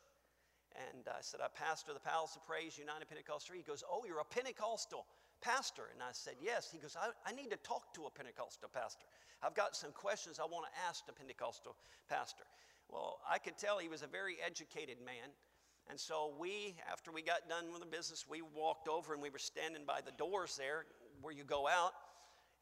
And 0.77 1.09
I 1.09 1.21
said, 1.21 1.41
I 1.41 1.49
pastor 1.49 1.93
the 1.93 2.03
Palace 2.03 2.35
of 2.35 2.45
Praise 2.45 2.77
United 2.77 3.09
Pentecostal. 3.09 3.55
He 3.55 3.65
goes, 3.65 3.83
Oh, 3.89 4.05
you're 4.05 4.21
a 4.21 4.29
Pentecostal 4.29 5.05
pastor. 5.41 5.89
And 5.93 6.03
I 6.03 6.13
said, 6.13 6.35
Yes. 6.41 6.69
He 6.71 6.77
goes, 6.77 6.95
I, 6.95 7.09
I 7.25 7.33
need 7.33 7.49
to 7.49 7.57
talk 7.57 7.93
to 7.95 8.05
a 8.05 8.11
Pentecostal 8.11 8.69
pastor. 8.69 9.05
I've 9.41 9.55
got 9.55 9.75
some 9.75 9.91
questions 9.91 10.39
I 10.39 10.45
want 10.45 10.65
to 10.69 10.73
ask 10.87 11.05
the 11.05 11.13
Pentecostal 11.13 11.75
pastor. 12.09 12.45
Well, 12.89 13.19
I 13.27 13.37
could 13.37 13.57
tell 13.57 13.79
he 13.79 13.89
was 13.89 14.03
a 14.03 14.07
very 14.07 14.37
educated 14.45 14.97
man. 15.03 15.33
And 15.89 15.99
so 15.99 16.33
we, 16.37 16.75
after 16.91 17.11
we 17.11 17.21
got 17.21 17.47
done 17.49 17.71
with 17.71 17.81
the 17.81 17.87
business, 17.87 18.25
we 18.29 18.41
walked 18.41 18.87
over 18.87 19.13
and 19.13 19.21
we 19.21 19.29
were 19.29 19.39
standing 19.39 19.83
by 19.85 20.01
the 20.05 20.11
doors 20.11 20.57
there 20.57 20.85
where 21.21 21.33
you 21.33 21.43
go 21.43 21.67
out. 21.67 21.93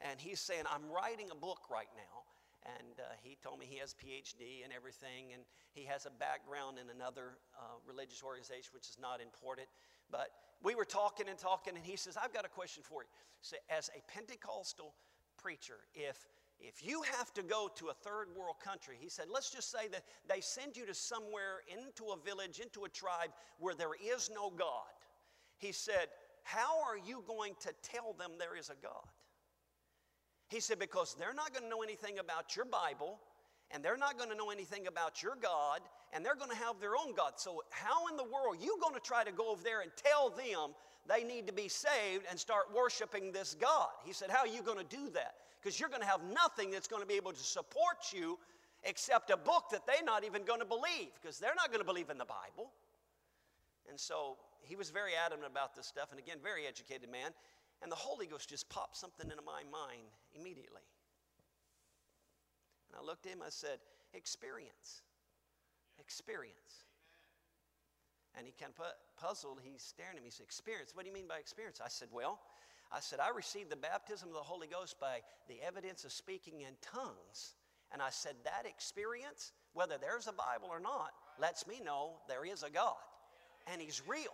And 0.01 0.19
he's 0.19 0.39
saying, 0.39 0.63
I'm 0.71 0.89
writing 0.91 1.31
a 1.31 1.35
book 1.35 1.59
right 1.71 1.89
now 1.95 2.24
and 2.65 2.99
uh, 2.99 3.13
he 3.21 3.37
told 3.43 3.59
me 3.59 3.65
he 3.69 3.77
has 3.77 3.93
phd 3.93 4.41
and 4.63 4.73
everything 4.73 5.33
and 5.33 5.43
he 5.73 5.83
has 5.85 6.05
a 6.05 6.09
background 6.09 6.77
in 6.81 6.89
another 6.89 7.37
uh, 7.57 7.77
religious 7.85 8.23
organization 8.23 8.71
which 8.73 8.89
is 8.89 8.97
not 9.01 9.21
important. 9.21 9.67
But 10.11 10.29
we 10.63 10.75
were 10.75 10.85
talking 10.85 11.29
and 11.29 11.37
talking 11.37 11.75
and 11.75 11.85
he 11.85 11.95
says 11.95 12.17
i've 12.17 12.33
got 12.33 12.45
a 12.45 12.49
question 12.49 12.83
for 12.83 13.03
you. 13.03 13.09
So 13.41 13.57
as 13.69 13.89
a 13.95 14.01
pentecostal 14.11 14.93
preacher 15.37 15.85
if 15.93 16.27
if 16.59 16.85
you 16.85 17.03
have 17.17 17.33
to 17.33 17.43
go 17.43 17.69
to 17.75 17.87
a 17.89 17.93
third 17.93 18.27
world 18.35 18.55
country 18.63 18.97
he 18.99 19.09
said 19.09 19.25
let's 19.31 19.51
just 19.51 19.71
say 19.71 19.87
that 19.91 20.03
they 20.27 20.41
send 20.41 20.77
you 20.77 20.85
to 20.85 20.93
somewhere 20.93 21.61
into 21.69 22.11
a 22.11 22.17
village 22.17 22.59
into 22.59 22.85
a 22.85 22.89
tribe 22.89 23.29
where 23.59 23.75
there 23.75 23.95
is 24.03 24.29
no 24.33 24.49
god. 24.49 24.95
He 25.57 25.71
said 25.71 26.07
how 26.43 26.81
are 26.83 26.97
you 26.97 27.23
going 27.27 27.53
to 27.61 27.73
tell 27.81 28.13
them 28.13 28.31
there 28.39 28.57
is 28.57 28.69
a 28.69 28.75
god 28.81 29.09
he 30.47 30.59
said, 30.59 30.79
because 30.79 31.15
they're 31.19 31.33
not 31.33 31.53
going 31.53 31.63
to 31.63 31.69
know 31.69 31.81
anything 31.81 32.19
about 32.19 32.55
your 32.55 32.65
Bible, 32.65 33.19
and 33.71 33.83
they're 33.83 33.97
not 33.97 34.17
going 34.17 34.29
to 34.29 34.35
know 34.35 34.51
anything 34.51 34.87
about 34.87 35.23
your 35.23 35.35
God, 35.41 35.81
and 36.13 36.23
they're 36.23 36.35
going 36.35 36.51
to 36.51 36.57
have 36.57 36.79
their 36.79 36.95
own 36.95 37.13
God. 37.15 37.33
So, 37.37 37.63
how 37.71 38.07
in 38.07 38.17
the 38.17 38.23
world 38.23 38.57
you 38.61 38.77
going 38.81 38.93
to 38.93 38.99
try 38.99 39.23
to 39.23 39.31
go 39.31 39.51
over 39.51 39.63
there 39.63 39.81
and 39.81 39.91
tell 39.95 40.29
them 40.29 40.75
they 41.07 41.23
need 41.23 41.47
to 41.47 41.53
be 41.53 41.67
saved 41.67 42.25
and 42.29 42.39
start 42.39 42.65
worshiping 42.75 43.31
this 43.31 43.55
God? 43.59 43.89
He 44.03 44.13
said, 44.13 44.29
How 44.29 44.39
are 44.39 44.47
you 44.47 44.61
going 44.61 44.77
to 44.77 44.95
do 44.95 45.09
that? 45.13 45.35
Because 45.61 45.79
you're 45.79 45.89
going 45.89 46.01
to 46.01 46.07
have 46.07 46.21
nothing 46.23 46.69
that's 46.69 46.87
going 46.87 47.01
to 47.01 47.07
be 47.07 47.15
able 47.15 47.31
to 47.31 47.43
support 47.43 48.13
you 48.13 48.37
except 48.83 49.31
a 49.31 49.37
book 49.37 49.65
that 49.71 49.87
they're 49.87 50.05
not 50.05 50.23
even 50.23 50.45
going 50.45 50.59
to 50.59 50.65
believe, 50.65 51.09
because 51.19 51.39
they're 51.39 51.55
not 51.55 51.69
going 51.69 51.81
to 51.81 51.85
believe 51.85 52.11
in 52.11 52.19
the 52.19 52.25
Bible. 52.25 52.71
And 53.89 53.99
so 53.99 54.37
he 54.61 54.75
was 54.75 54.89
very 54.89 55.13
adamant 55.15 55.49
about 55.49 55.75
this 55.75 55.87
stuff, 55.87 56.09
and 56.11 56.19
again, 56.19 56.37
very 56.41 56.67
educated 56.67 57.09
man. 57.09 57.31
And 57.85 57.91
the 57.91 58.01
Holy 58.01 58.25
Ghost 58.25 58.49
just 58.49 58.67
popped 58.67 58.97
something 58.97 59.29
into 59.29 59.43
my 59.45 59.61
mind 59.71 60.09
immediately. 60.33 60.81
And 62.89 62.97
I 62.99 63.05
looked 63.05 63.27
at 63.27 63.33
him, 63.33 63.43
I 63.45 63.49
said, 63.49 63.77
Experience. 64.15 65.03
Experience. 65.99 66.81
And 68.35 68.47
he 68.47 68.53
kind 68.59 68.73
of 68.75 68.85
puzzled. 69.21 69.59
He's 69.61 69.83
staring 69.83 70.17
at 70.17 70.23
me. 70.23 70.29
He 70.29 70.31
said, 70.31 70.45
Experience. 70.45 70.95
What 70.95 71.03
do 71.03 71.09
you 71.09 71.13
mean 71.13 71.27
by 71.29 71.37
experience? 71.37 71.79
I 71.79 71.87
said, 71.87 72.07
Well, 72.11 72.39
I 72.91 72.99
said, 73.01 73.19
I 73.19 73.29
received 73.29 73.69
the 73.69 73.75
baptism 73.75 74.29
of 74.29 74.33
the 74.33 74.39
Holy 74.39 74.65
Ghost 74.65 74.99
by 74.99 75.19
the 75.47 75.61
evidence 75.61 76.05
of 76.05 76.11
speaking 76.11 76.61
in 76.61 76.73
tongues. 76.81 77.53
And 77.93 78.01
I 78.01 78.09
said, 78.09 78.33
That 78.45 78.65
experience, 78.65 79.51
whether 79.73 79.99
there's 80.01 80.25
a 80.25 80.33
Bible 80.33 80.69
or 80.71 80.79
not, 80.79 81.11
lets 81.39 81.67
me 81.67 81.81
know 81.85 82.13
there 82.27 82.45
is 82.45 82.63
a 82.63 82.71
God. 82.71 82.97
And 83.71 83.79
He's 83.79 84.01
real. 84.07 84.33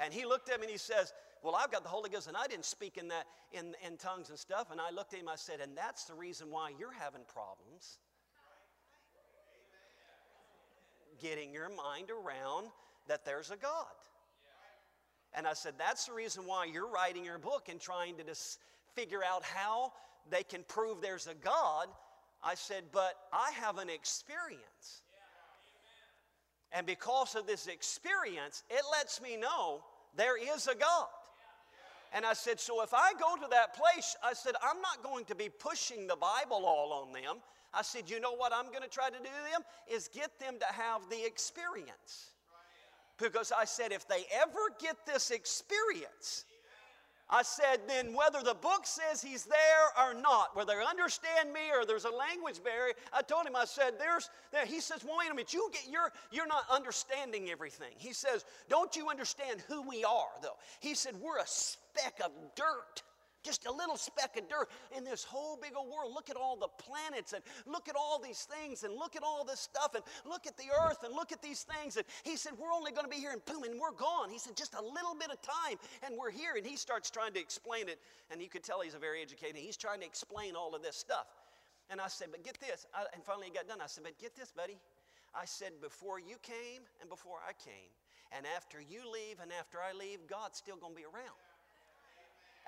And 0.00 0.14
he 0.14 0.24
looked 0.24 0.48
at 0.48 0.58
me 0.58 0.64
and 0.64 0.72
he 0.72 0.78
says, 0.78 1.12
well, 1.42 1.54
I've 1.54 1.70
got 1.70 1.82
the 1.82 1.88
Holy 1.88 2.10
Ghost, 2.10 2.28
and 2.28 2.36
I 2.36 2.46
didn't 2.46 2.66
speak 2.66 2.96
in 2.96 3.08
that 3.08 3.26
in, 3.52 3.74
in 3.86 3.96
tongues 3.96 4.28
and 4.28 4.38
stuff. 4.38 4.70
And 4.70 4.80
I 4.80 4.90
looked 4.90 5.14
at 5.14 5.20
him, 5.20 5.28
I 5.28 5.36
said, 5.36 5.60
and 5.60 5.76
that's 5.76 6.04
the 6.04 6.14
reason 6.14 6.50
why 6.50 6.72
you're 6.78 6.92
having 6.92 7.22
problems. 7.26 7.98
Getting 11.20 11.52
your 11.52 11.68
mind 11.68 12.10
around 12.10 12.68
that 13.08 13.24
there's 13.24 13.50
a 13.50 13.56
God. 13.56 13.86
And 15.34 15.46
I 15.46 15.52
said, 15.52 15.74
that's 15.78 16.06
the 16.06 16.12
reason 16.12 16.44
why 16.44 16.64
you're 16.64 16.90
writing 16.90 17.24
your 17.24 17.38
book 17.38 17.68
and 17.70 17.80
trying 17.80 18.16
to 18.16 18.24
just 18.24 18.58
figure 18.94 19.20
out 19.24 19.44
how 19.44 19.92
they 20.28 20.42
can 20.42 20.64
prove 20.66 21.00
there's 21.00 21.26
a 21.26 21.34
God. 21.34 21.86
I 22.42 22.54
said, 22.54 22.84
but 22.92 23.14
I 23.32 23.50
have 23.60 23.78
an 23.78 23.88
experience. 23.88 25.02
And 26.72 26.86
because 26.86 27.34
of 27.34 27.46
this 27.46 27.66
experience, 27.66 28.62
it 28.70 28.82
lets 28.92 29.20
me 29.20 29.36
know 29.36 29.84
there 30.16 30.36
is 30.36 30.66
a 30.66 30.74
God. 30.74 31.06
And 32.12 32.26
I 32.26 32.32
said, 32.32 32.58
So 32.58 32.82
if 32.82 32.92
I 32.92 33.12
go 33.14 33.36
to 33.40 33.48
that 33.50 33.74
place, 33.74 34.16
I 34.24 34.32
said, 34.34 34.54
I'm 34.62 34.80
not 34.80 35.02
going 35.02 35.24
to 35.26 35.34
be 35.34 35.48
pushing 35.48 36.06
the 36.06 36.16
Bible 36.16 36.64
all 36.66 36.92
on 36.92 37.12
them. 37.12 37.36
I 37.72 37.82
said, 37.82 38.10
You 38.10 38.20
know 38.20 38.34
what 38.34 38.52
I'm 38.52 38.66
going 38.66 38.82
to 38.82 38.88
try 38.88 39.10
to 39.10 39.18
do 39.18 39.24
to 39.24 39.52
them? 39.52 39.62
Is 39.90 40.08
get 40.08 40.38
them 40.40 40.56
to 40.58 40.66
have 40.66 41.02
the 41.10 41.24
experience. 41.24 42.30
Because 43.18 43.52
I 43.56 43.66
said, 43.66 43.92
if 43.92 44.08
they 44.08 44.24
ever 44.32 44.74
get 44.80 44.96
this 45.06 45.30
experience, 45.30 46.46
I 47.30 47.42
said, 47.42 47.80
then 47.86 48.12
whether 48.12 48.42
the 48.42 48.54
book 48.54 48.84
says 48.84 49.22
he's 49.22 49.44
there 49.44 49.56
or 49.98 50.14
not, 50.14 50.56
whether 50.56 50.74
they 50.74 50.84
understand 50.84 51.52
me 51.52 51.70
or 51.72 51.86
there's 51.86 52.04
a 52.04 52.10
language 52.10 52.62
barrier, 52.62 52.94
I 53.12 53.22
told 53.22 53.46
him, 53.46 53.54
I 53.54 53.64
said, 53.64 53.94
there's, 53.98 54.30
there. 54.50 54.66
he 54.66 54.80
says, 54.80 55.04
well, 55.04 55.16
wait 55.18 55.30
a 55.30 55.34
minute, 55.34 55.52
you 55.52 55.70
get, 55.72 55.86
you're, 55.90 56.12
you're 56.32 56.46
not 56.46 56.64
understanding 56.68 57.50
everything. 57.50 57.92
He 57.96 58.12
says, 58.12 58.44
don't 58.68 58.96
you 58.96 59.08
understand 59.08 59.62
who 59.68 59.82
we 59.82 60.04
are, 60.04 60.30
though? 60.42 60.56
He 60.80 60.94
said, 60.94 61.14
we're 61.20 61.38
a 61.38 61.46
speck 61.46 62.20
of 62.24 62.32
dirt. 62.56 63.02
Just 63.42 63.66
a 63.66 63.72
little 63.72 63.96
speck 63.96 64.36
of 64.36 64.48
dirt 64.48 64.68
in 64.94 65.02
this 65.02 65.24
whole 65.24 65.56
big 65.56 65.72
old 65.74 65.88
world. 65.90 66.12
Look 66.14 66.28
at 66.28 66.36
all 66.36 66.56
the 66.56 66.68
planets 66.68 67.32
and 67.32 67.42
look 67.66 67.88
at 67.88 67.96
all 67.96 68.20
these 68.22 68.44
things 68.44 68.84
and 68.84 68.94
look 68.94 69.16
at 69.16 69.22
all 69.22 69.44
this 69.44 69.60
stuff 69.60 69.94
and 69.94 70.04
look 70.26 70.46
at 70.46 70.56
the 70.58 70.68
earth 70.84 71.04
and 71.04 71.14
look 71.14 71.32
at 71.32 71.40
these 71.40 71.62
things. 71.62 71.96
And 71.96 72.04
he 72.22 72.36
said, 72.36 72.52
We're 72.58 72.72
only 72.72 72.92
going 72.92 73.04
to 73.04 73.10
be 73.10 73.16
here 73.16 73.32
and 73.32 73.44
boom, 73.46 73.62
and 73.64 73.80
we're 73.80 73.92
gone. 73.92 74.28
He 74.28 74.38
said, 74.38 74.56
Just 74.56 74.74
a 74.74 74.82
little 74.82 75.14
bit 75.18 75.30
of 75.30 75.40
time 75.40 75.78
and 76.04 76.16
we're 76.18 76.30
here. 76.30 76.54
And 76.56 76.66
he 76.66 76.76
starts 76.76 77.10
trying 77.10 77.32
to 77.32 77.40
explain 77.40 77.88
it. 77.88 77.98
And 78.30 78.42
you 78.42 78.48
could 78.48 78.62
tell 78.62 78.80
he's 78.80 78.94
a 78.94 78.98
very 78.98 79.22
educated. 79.22 79.56
He's 79.56 79.76
trying 79.76 80.00
to 80.00 80.06
explain 80.06 80.54
all 80.54 80.74
of 80.74 80.82
this 80.82 80.96
stuff. 80.96 81.26
And 81.88 82.00
I 82.00 82.08
said, 82.08 82.28
But 82.30 82.44
get 82.44 82.60
this. 82.60 82.86
I, 82.94 83.04
and 83.14 83.24
finally 83.24 83.46
he 83.46 83.52
got 83.52 83.66
done. 83.66 83.80
I 83.80 83.86
said, 83.86 84.04
But 84.04 84.18
get 84.18 84.36
this, 84.36 84.52
buddy. 84.52 84.78
I 85.34 85.44
said, 85.46 85.72
Before 85.80 86.20
you 86.20 86.36
came 86.42 86.82
and 87.00 87.08
before 87.08 87.38
I 87.46 87.52
came, 87.52 87.88
And 88.36 88.46
after 88.56 88.78
you 88.80 89.10
leave 89.10 89.40
and 89.40 89.50
after 89.58 89.78
I 89.78 89.96
leave, 89.96 90.20
God's 90.28 90.58
still 90.58 90.76
going 90.76 90.92
to 90.92 91.00
be 91.00 91.06
around. 91.06 91.40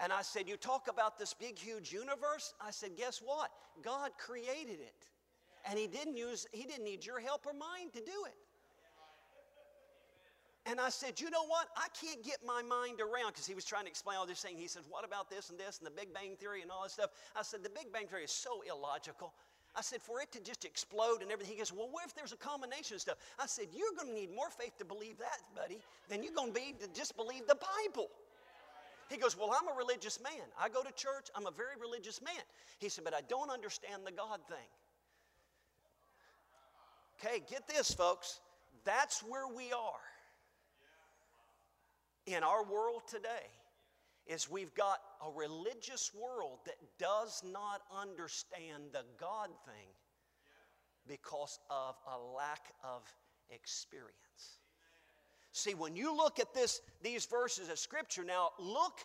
And 0.02 0.12
I 0.12 0.22
said, 0.22 0.48
You 0.48 0.56
talk 0.56 0.88
about 0.88 1.18
this 1.18 1.32
big, 1.32 1.58
huge 1.58 1.92
universe? 1.92 2.54
I 2.60 2.72
said, 2.72 2.90
Guess 2.96 3.22
what? 3.24 3.50
God 3.82 4.10
created 4.18 4.80
it. 4.80 5.06
And 5.64 5.78
He 5.78 5.86
didn't 5.86 6.16
use, 6.16 6.46
He 6.52 6.64
didn't 6.64 6.84
need 6.84 7.06
your 7.06 7.20
help 7.20 7.46
or 7.46 7.52
mine 7.52 7.90
to 7.94 8.00
do 8.00 8.24
it. 8.26 8.34
And 10.64 10.80
I 10.80 10.90
said, 10.90 11.20
you 11.20 11.28
know 11.28 11.44
what? 11.44 11.66
I 11.76 11.88
can't 12.00 12.22
get 12.22 12.38
my 12.46 12.62
mind 12.62 13.00
around 13.00 13.32
because 13.32 13.46
he 13.46 13.54
was 13.54 13.64
trying 13.64 13.82
to 13.82 13.90
explain 13.90 14.16
all 14.16 14.26
this 14.26 14.42
thing. 14.42 14.56
He 14.56 14.68
said, 14.68 14.82
what 14.88 15.04
about 15.04 15.28
this 15.28 15.50
and 15.50 15.58
this 15.58 15.78
and 15.78 15.86
the 15.86 15.90
Big 15.90 16.14
Bang 16.14 16.36
Theory 16.38 16.62
and 16.62 16.70
all 16.70 16.84
this 16.84 16.92
stuff? 16.92 17.10
I 17.34 17.42
said, 17.42 17.64
the 17.64 17.70
Big 17.70 17.92
Bang 17.92 18.06
Theory 18.06 18.22
is 18.22 18.30
so 18.30 18.62
illogical. 18.62 19.34
I 19.74 19.80
said, 19.80 20.00
for 20.00 20.20
it 20.20 20.30
to 20.32 20.40
just 20.40 20.64
explode 20.64 21.22
and 21.22 21.32
everything. 21.32 21.54
He 21.54 21.58
goes, 21.58 21.72
well, 21.72 21.88
what 21.90 22.04
if 22.06 22.14
there's 22.14 22.32
a 22.32 22.36
combination 22.36 22.94
of 22.94 23.00
stuff? 23.00 23.16
I 23.40 23.46
said, 23.46 23.66
you're 23.74 23.90
going 23.96 24.14
to 24.14 24.14
need 24.14 24.30
more 24.30 24.50
faith 24.50 24.78
to 24.78 24.84
believe 24.84 25.18
that, 25.18 25.40
buddy, 25.56 25.80
than 26.08 26.22
you're 26.22 26.34
going 26.34 26.52
to 26.52 26.60
be 26.60 26.74
to 26.80 26.88
just 26.94 27.16
believe 27.16 27.46
the 27.48 27.58
Bible. 27.58 28.08
He 29.10 29.16
goes, 29.16 29.36
Well, 29.36 29.54
I'm 29.58 29.68
a 29.68 29.76
religious 29.76 30.20
man. 30.20 30.46
I 30.60 30.68
go 30.68 30.82
to 30.82 30.92
church. 30.92 31.28
I'm 31.34 31.46
a 31.46 31.50
very 31.50 31.76
religious 31.80 32.22
man. 32.22 32.42
He 32.78 32.88
said, 32.88 33.04
But 33.04 33.14
I 33.14 33.20
don't 33.28 33.50
understand 33.50 34.02
the 34.04 34.12
God 34.12 34.40
thing. 34.48 34.58
Okay, 37.24 37.42
get 37.48 37.68
this, 37.68 37.92
folks. 37.92 38.40
That's 38.84 39.20
where 39.20 39.46
we 39.46 39.72
are 39.72 40.02
in 42.26 42.42
our 42.42 42.64
world 42.64 43.02
today 43.08 43.50
is 44.26 44.50
we've 44.50 44.74
got 44.74 44.98
a 45.26 45.30
religious 45.30 46.12
world 46.14 46.60
that 46.64 46.76
does 46.98 47.42
not 47.44 47.82
understand 47.96 48.84
the 48.92 49.04
God 49.18 49.50
thing 49.66 49.88
because 51.08 51.58
of 51.70 51.96
a 52.06 52.18
lack 52.18 52.72
of 52.84 53.02
experience. 53.50 54.61
See, 55.52 55.74
when 55.74 55.94
you 55.94 56.16
look 56.16 56.38
at 56.38 56.54
this, 56.54 56.80
these 57.02 57.26
verses 57.26 57.68
of 57.68 57.78
Scripture, 57.78 58.24
now 58.24 58.50
look, 58.58 59.00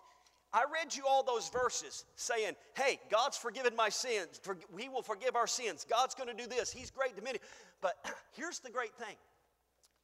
I 0.54 0.64
read 0.74 0.96
you 0.96 1.04
all 1.08 1.24
those 1.24 1.50
verses 1.50 2.06
saying, 2.16 2.54
hey, 2.76 3.00
God's 3.12 3.38
forgiven 3.38 3.76
my 3.76 3.90
sins. 3.90 4.40
For, 4.42 4.58
he 4.80 4.88
will 4.88 5.02
forgive 5.02 5.36
our 5.36 5.48
sins. 5.48 5.86
God's 5.90 6.16
going 6.16 6.30
to 6.30 6.42
do 6.42 6.48
this. 6.48 6.72
He's 6.72 6.90
great 6.90 7.16
to 7.18 7.22
many. 7.22 7.40
But 7.82 7.94
here's 8.32 8.60
the 8.60 8.70
great 8.70 8.96
thing. 8.96 9.16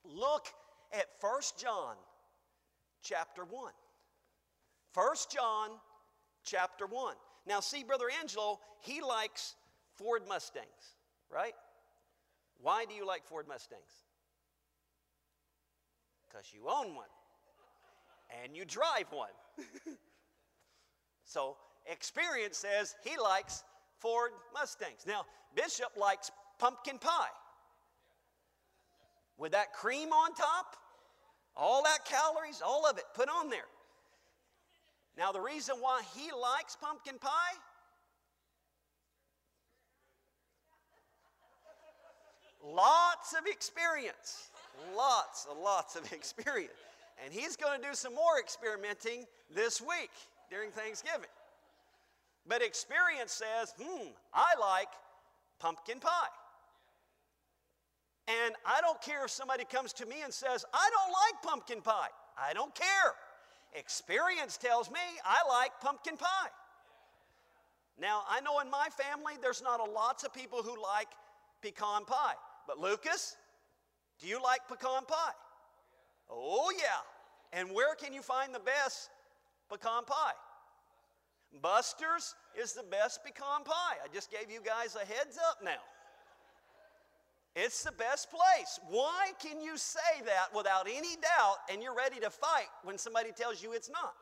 Look 0.03 0.47
at 0.91 1.05
First 1.21 1.57
John 1.57 1.95
chapter 3.01 3.45
1. 3.45 3.71
1 4.93 5.15
John 5.33 5.69
chapter 6.43 6.85
1. 6.85 7.15
Now, 7.47 7.61
see, 7.61 7.83
Brother 7.83 8.05
Angelo, 8.19 8.59
he 8.81 9.01
likes 9.01 9.55
Ford 9.95 10.23
Mustangs, 10.27 10.67
right? 11.31 11.53
Why 12.61 12.85
do 12.85 12.93
you 12.93 13.07
like 13.07 13.25
Ford 13.25 13.47
Mustangs? 13.47 14.03
Because 16.33 16.47
you 16.51 16.67
own 16.67 16.95
one 16.95 17.05
and 18.43 18.55
you 18.55 18.65
drive 18.65 19.05
one. 19.11 19.29
so, 21.25 21.57
experience 21.85 22.57
says 22.57 22.95
he 23.03 23.17
likes 23.21 23.63
Ford 23.99 24.31
Mustangs. 24.53 25.05
Now, 25.05 25.25
Bishop 25.55 25.91
likes 25.95 26.31
pumpkin 26.57 26.97
pie 26.97 27.27
with 29.37 29.51
that 29.51 29.73
cream 29.73 30.11
on 30.11 30.33
top. 30.33 30.75
All 31.55 31.83
that 31.83 31.99
calories, 32.05 32.63
all 32.65 32.89
of 32.89 32.97
it, 32.97 33.03
put 33.13 33.29
on 33.29 33.49
there. 33.49 33.67
Now, 35.15 35.31
the 35.31 35.39
reason 35.39 35.75
why 35.79 36.01
he 36.15 36.31
likes 36.31 36.75
pumpkin 36.75 37.19
pie 37.19 37.29
lots 42.63 43.33
of 43.33 43.45
experience. 43.45 44.49
Lots 44.95 45.47
and 45.49 45.59
lots 45.59 45.95
of 45.95 46.11
experience. 46.13 46.73
And 47.23 47.33
he's 47.33 47.55
going 47.55 47.79
to 47.79 47.87
do 47.87 47.93
some 47.93 48.13
more 48.15 48.39
experimenting 48.39 49.25
this 49.53 49.81
week 49.81 50.11
during 50.49 50.71
Thanksgiving. 50.71 51.29
But 52.47 52.61
experience 52.61 53.31
says, 53.31 53.73
hmm, 53.81 54.07
I 54.33 54.53
like 54.59 54.89
pumpkin 55.59 55.99
pie. 55.99 56.09
And 58.27 58.55
I 58.65 58.81
don't 58.81 59.01
care 59.01 59.25
if 59.25 59.31
somebody 59.31 59.65
comes 59.65 59.93
to 59.93 60.05
me 60.05 60.17
and 60.23 60.33
says, 60.33 60.65
I 60.73 60.89
don't 60.91 61.11
like 61.11 61.43
pumpkin 61.43 61.81
pie. 61.81 62.09
I 62.37 62.53
don't 62.53 62.73
care. 62.73 63.13
Experience 63.75 64.57
tells 64.57 64.89
me 64.89 64.99
I 65.25 65.37
like 65.49 65.71
pumpkin 65.81 66.17
pie. 66.17 66.49
Now, 67.99 68.23
I 68.29 68.41
know 68.41 68.59
in 68.59 68.69
my 68.69 68.87
family 68.91 69.33
there's 69.41 69.61
not 69.61 69.79
a 69.79 69.89
lots 69.89 70.23
of 70.23 70.33
people 70.33 70.63
who 70.63 70.81
like 70.81 71.09
pecan 71.61 72.05
pie. 72.05 72.33
But 72.67 72.79
Lucas, 72.79 73.35
do 74.23 74.29
you 74.29 74.41
like 74.41 74.61
pecan 74.69 75.03
pie? 75.05 75.35
Oh, 76.31 76.71
yeah. 76.77 77.59
And 77.59 77.71
where 77.71 77.93
can 77.93 78.13
you 78.13 78.21
find 78.21 78.55
the 78.55 78.59
best 78.59 79.09
pecan 79.69 80.05
pie? 80.05 80.31
Buster's 81.61 82.33
is 82.59 82.71
the 82.71 82.83
best 82.83 83.23
pecan 83.25 83.65
pie. 83.65 83.97
I 84.01 84.07
just 84.13 84.31
gave 84.31 84.49
you 84.49 84.61
guys 84.65 84.95
a 84.95 85.05
heads 85.05 85.37
up 85.37 85.57
now. 85.61 85.83
It's 87.53 87.83
the 87.83 87.91
best 87.91 88.29
place. 88.31 88.79
Why 88.89 89.31
can 89.39 89.61
you 89.61 89.77
say 89.77 89.99
that 90.25 90.55
without 90.55 90.87
any 90.87 91.15
doubt 91.17 91.57
and 91.69 91.83
you're 91.83 91.93
ready 91.93 92.19
to 92.21 92.29
fight 92.29 92.69
when 92.83 92.97
somebody 92.97 93.31
tells 93.33 93.61
you 93.61 93.73
it's 93.73 93.89
not? 93.89 94.13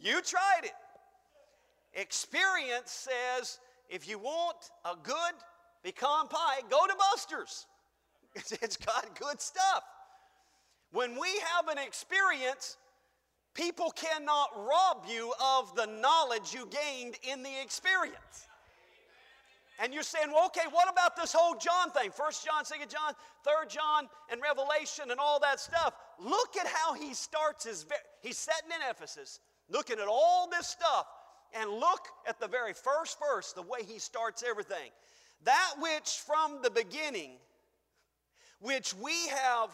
You 0.00 0.22
tried 0.22 0.64
it. 0.64 0.72
Experience 1.92 2.90
says 2.90 3.60
if 3.90 4.08
you 4.08 4.18
want 4.18 4.56
a 4.86 4.96
good 5.02 5.34
pecan 5.84 6.26
pie, 6.28 6.60
go 6.70 6.86
to 6.86 6.94
Buster's. 6.96 7.66
It's 8.34 8.76
got 8.76 9.18
good 9.18 9.40
stuff. 9.40 9.82
When 10.92 11.18
we 11.18 11.28
have 11.54 11.68
an 11.68 11.78
experience, 11.78 12.76
people 13.54 13.90
cannot 13.90 14.48
rob 14.56 15.04
you 15.08 15.32
of 15.42 15.74
the 15.74 15.86
knowledge 15.86 16.52
you 16.52 16.68
gained 16.70 17.16
in 17.22 17.42
the 17.42 17.62
experience. 17.62 18.48
And 19.82 19.94
you're 19.94 20.02
saying, 20.02 20.30
well, 20.30 20.46
okay, 20.46 20.68
what 20.70 20.92
about 20.92 21.16
this 21.16 21.32
whole 21.32 21.54
John 21.54 21.90
thing? 21.90 22.10
First 22.10 22.44
John, 22.44 22.66
Second 22.66 22.90
John, 22.90 23.14
Third 23.44 23.70
John, 23.70 24.08
and 24.30 24.40
Revelation, 24.42 25.10
and 25.10 25.18
all 25.18 25.40
that 25.40 25.58
stuff. 25.58 25.94
Look 26.18 26.56
at 26.58 26.66
how 26.66 26.92
he 26.92 27.14
starts 27.14 27.64
his. 27.64 27.86
He's 28.20 28.36
setting 28.36 28.68
in 28.68 28.90
Ephesus, 28.90 29.40
looking 29.70 29.98
at 29.98 30.06
all 30.06 30.50
this 30.50 30.66
stuff, 30.66 31.06
and 31.54 31.70
look 31.70 32.06
at 32.28 32.38
the 32.38 32.46
very 32.46 32.74
first 32.74 33.18
verse, 33.18 33.54
the 33.54 33.62
way 33.62 33.80
he 33.86 33.98
starts 33.98 34.44
everything. 34.46 34.90
That 35.44 35.74
which 35.80 36.20
from 36.26 36.60
the 36.62 36.70
beginning, 36.70 37.38
which 38.60 38.94
we 38.94 39.28
have, 39.28 39.70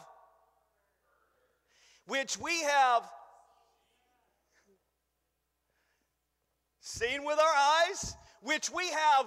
which 2.06 2.38
we 2.38 2.62
have 2.62 3.02
seen 6.80 7.24
with 7.24 7.38
our 7.38 7.88
eyes, 7.88 8.14
which 8.42 8.70
we 8.70 8.88
have 8.88 9.26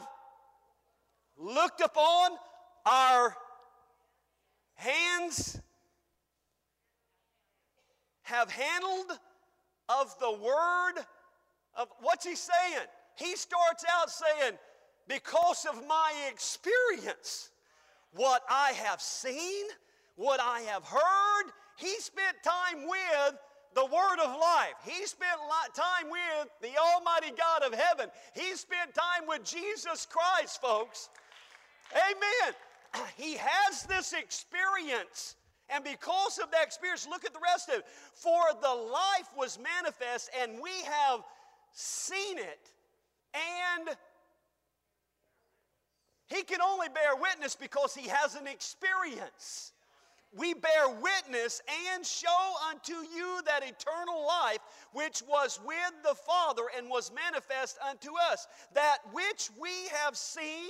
looked 1.37 1.81
upon 1.81 2.31
our 2.85 3.35
hands 4.75 5.59
have 8.23 8.49
handled 8.49 9.19
of 9.89 10.15
the 10.19 10.31
word 10.31 11.03
of 11.75 11.87
what's 12.01 12.25
he 12.25 12.35
saying? 12.35 12.87
He 13.15 13.35
starts 13.35 13.83
out 13.91 14.09
saying, 14.09 14.53
because 15.07 15.65
of 15.65 15.85
my 15.87 16.13
experience, 16.31 17.49
what 18.13 18.41
I 18.49 18.71
have 18.71 19.01
seen, 19.01 19.65
what 20.15 20.39
I 20.39 20.61
have 20.61 20.83
heard, 20.83 21.51
he 21.77 21.99
spent 21.99 22.37
time 22.43 22.87
with 22.87 23.35
the 23.75 23.85
Word 23.85 24.19
of 24.23 24.31
life. 24.31 24.73
He 24.83 25.05
spent 25.05 25.39
time 25.73 26.09
with 26.09 26.49
the 26.61 26.77
Almighty 26.77 27.31
God 27.37 27.63
of 27.63 27.73
heaven. 27.73 28.09
He 28.33 28.55
spent 28.55 28.93
time 28.93 29.27
with 29.27 29.43
Jesus 29.43 30.05
Christ, 30.05 30.61
folks. 30.61 31.09
Amen. 31.93 32.53
He 33.15 33.37
has 33.37 33.83
this 33.83 34.13
experience. 34.13 35.35
And 35.69 35.83
because 35.83 36.39
of 36.39 36.49
that 36.51 36.63
experience, 36.63 37.07
look 37.07 37.23
at 37.23 37.33
the 37.33 37.39
rest 37.39 37.69
of 37.69 37.75
it. 37.75 37.85
For 38.15 38.41
the 38.59 38.73
life 38.73 39.29
was 39.37 39.59
manifest, 39.59 40.31
and 40.41 40.53
we 40.61 40.71
have 40.85 41.21
seen 41.71 42.39
it. 42.39 42.71
And 43.35 43.95
he 46.29 46.43
can 46.43 46.61
only 46.61 46.87
bear 46.89 47.15
witness 47.19 47.55
because 47.55 47.95
he 47.95 48.07
has 48.07 48.35
an 48.35 48.47
experience. 48.47 49.73
We 50.37 50.53
bear 50.53 50.89
witness 50.89 51.59
and 51.91 52.05
show 52.05 52.53
unto 52.69 52.93
you 52.93 53.41
that 53.45 53.63
eternal 53.63 54.27
life 54.27 54.59
which 54.93 55.23
was 55.27 55.59
with 55.65 55.93
the 56.03 56.13
Father 56.13 56.63
and 56.77 56.87
was 56.87 57.11
manifest 57.11 57.79
unto 57.87 58.11
us. 58.31 58.47
That 58.75 58.99
which 59.11 59.49
we 59.59 59.71
have 60.03 60.15
seen 60.15 60.69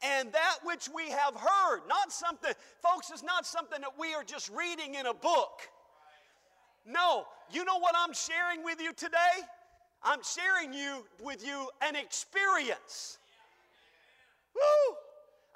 and 0.00 0.30
that 0.32 0.58
which 0.62 0.88
we 0.94 1.10
have 1.10 1.34
heard. 1.34 1.80
Not 1.88 2.12
something, 2.12 2.52
folks, 2.80 3.10
it's 3.10 3.24
not 3.24 3.46
something 3.46 3.80
that 3.80 3.98
we 3.98 4.14
are 4.14 4.22
just 4.22 4.48
reading 4.50 4.94
in 4.94 5.06
a 5.06 5.14
book. 5.14 5.62
No, 6.86 7.24
you 7.50 7.64
know 7.64 7.80
what 7.80 7.96
I'm 7.98 8.14
sharing 8.14 8.62
with 8.64 8.80
you 8.80 8.92
today? 8.92 9.42
I'm 10.04 10.20
sharing 10.22 10.72
you 10.72 11.04
with 11.20 11.44
you 11.44 11.68
an 11.82 11.96
experience. 11.96 13.18
Woo! 14.58 14.96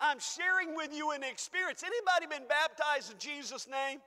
I'm 0.01 0.19
sharing 0.19 0.75
with 0.75 0.95
you 0.95 1.13
an 1.13 1.23
experience. 1.23 1.83
Anybody 1.83 2.27
been 2.27 2.49
baptized 2.49 3.13
in 3.13 3.19
Jesus' 3.19 3.69
name? 3.69 4.01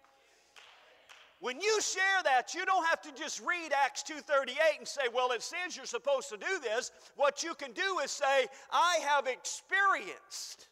When 1.40 1.60
you 1.62 1.82
share 1.82 2.24
that, 2.24 2.54
you 2.54 2.66
don't 2.66 2.86
have 2.88 3.02
to 3.02 3.12
just 3.12 3.40
read 3.42 3.72
Acts 3.74 4.04
2:38 4.04 4.80
and 4.80 4.88
say, 4.88 5.08
"Well, 5.10 5.32
it 5.32 5.44
says 5.44 5.76
you're 5.76 5.86
supposed 5.86 6.30
to 6.30 6.38
do 6.38 6.60
this." 6.60 6.92
What 7.16 7.44
you 7.44 7.56
can 7.56 7.72
do 7.74 8.00
is 8.00 8.12
say, 8.12 8.48
"I 8.72 8.98
have 9.00 9.28
experienced 9.28 10.70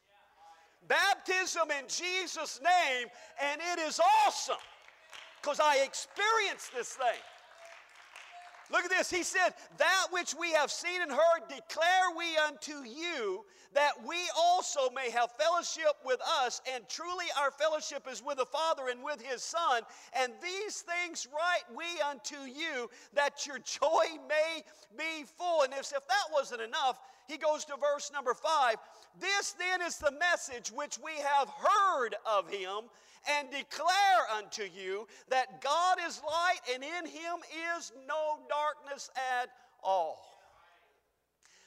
baptism 0.84 1.70
in 1.72 1.88
Jesus 1.88 2.60
name 2.60 3.10
and 3.40 3.62
it 3.62 3.80
is 3.80 4.00
awesome 4.00 4.58
because 5.42 5.60
I 5.60 5.78
experienced 5.78 6.72
this 6.74 6.96
thing." 6.96 7.22
Look 8.74 8.86
at 8.86 8.90
this. 8.90 9.12
He 9.12 9.22
said, 9.22 9.54
That 9.78 10.08
which 10.10 10.34
we 10.34 10.52
have 10.54 10.72
seen 10.72 11.04
and 11.04 11.12
heard 11.12 11.48
declare 11.48 12.10
we 12.18 12.36
unto 12.48 12.84
you, 12.84 13.46
that 13.76 13.92
we 14.04 14.18
also 14.36 14.90
may 14.90 15.12
have 15.12 15.30
fellowship 15.34 15.94
with 16.04 16.20
us. 16.44 16.60
And 16.74 16.84
truly 16.90 17.26
our 17.40 17.52
fellowship 17.52 18.08
is 18.12 18.24
with 18.24 18.38
the 18.38 18.48
Father 18.48 18.88
and 18.90 19.04
with 19.04 19.22
his 19.22 19.44
Son. 19.44 19.84
And 20.20 20.34
these 20.42 20.82
things 20.82 21.28
write 21.32 21.78
we 21.78 21.86
unto 22.02 22.38
you, 22.48 22.90
that 23.14 23.46
your 23.46 23.60
joy 23.60 24.06
may 24.28 24.64
be 24.98 25.24
full. 25.38 25.62
And 25.62 25.74
if, 25.74 25.92
if 25.92 26.08
that 26.08 26.28
wasn't 26.34 26.62
enough, 26.62 27.00
he 27.28 27.38
goes 27.38 27.66
to 27.66 27.76
verse 27.76 28.12
number 28.12 28.34
five. 28.34 28.78
This 29.20 29.52
then 29.52 29.84
is 29.84 29.98
the 29.98 30.12
message 30.12 30.72
which 30.72 30.98
we 30.98 31.12
have 31.22 31.48
heard 31.48 32.16
of 32.26 32.50
him 32.50 32.90
and 33.30 33.50
declare 33.50 34.38
unto 34.38 34.64
you 34.64 35.08
that 35.30 35.62
God 35.62 35.98
is 36.06 36.22
light 36.26 36.60
and 36.74 36.84
in 36.84 37.06
him 37.06 37.38
is 37.78 37.92
no 38.08 38.40
darkness 38.50 39.10
at 39.42 39.50
all. 39.84 40.33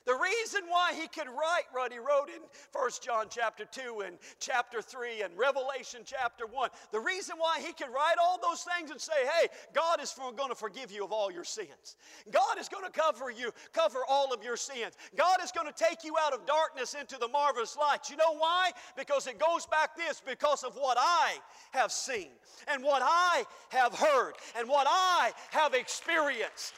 The 0.07 0.15
reason 0.15 0.63
why 0.69 0.93
he 0.95 1.09
could 1.09 1.27
write 1.27 1.67
what 1.73 1.93
he 1.93 1.99
wrote 1.99 2.29
in 2.29 2.41
1 2.73 2.91
John 3.03 3.27
chapter 3.29 3.65
2 3.65 4.05
and 4.07 4.19
chapter 4.39 4.81
3 4.81 5.23
and 5.23 5.37
Revelation 5.37 6.03
chapter 6.05 6.47
1, 6.47 6.71
the 6.93 7.01
reason 7.01 7.35
why 7.39 7.59
he 7.61 7.73
could 7.73 7.93
write 7.93 8.15
all 8.23 8.39
those 8.41 8.65
things 8.77 8.93
and 8.93 9.01
say, 9.01 9.27
hey, 9.41 9.49
God 9.75 10.01
is 10.01 10.17
going 10.37 10.49
to 10.49 10.55
forgive 10.55 10.93
you 10.93 11.05
of 11.05 11.11
all 11.11 11.33
your 11.33 11.43
sins. 11.43 11.97
God 12.31 12.57
is 12.61 12.69
going 12.69 12.85
to 12.85 12.91
cover 12.91 13.33
you, 13.33 13.51
cover 13.73 13.99
all 14.09 14.33
of 14.33 14.45
your 14.45 14.57
sins. 14.57 14.95
God 15.17 15.39
is 15.43 15.51
going 15.51 15.67
to 15.67 15.73
take 15.73 16.05
you 16.05 16.15
out 16.25 16.33
of 16.33 16.47
darkness 16.47 16.95
into 16.95 17.19
the 17.19 17.29
marvelous 17.29 17.77
light. 17.77 18.09
You 18.09 18.17
know 18.17 18.37
why? 18.37 18.71
Because 18.97 19.27
it 19.27 19.41
goes 19.41 19.67
back 19.67 19.97
this 19.97 20.23
because 20.25 20.63
of 20.63 20.77
what 20.77 20.97
I 21.01 21.35
have 21.73 21.91
seen 21.91 22.29
and 22.69 22.81
what 22.85 23.03
I 23.05 23.45
have 23.71 23.93
heard 23.93 24.35
and 24.57 24.69
what 24.69 24.87
I 24.89 25.33
have 25.51 25.75
experienced. 25.75 26.75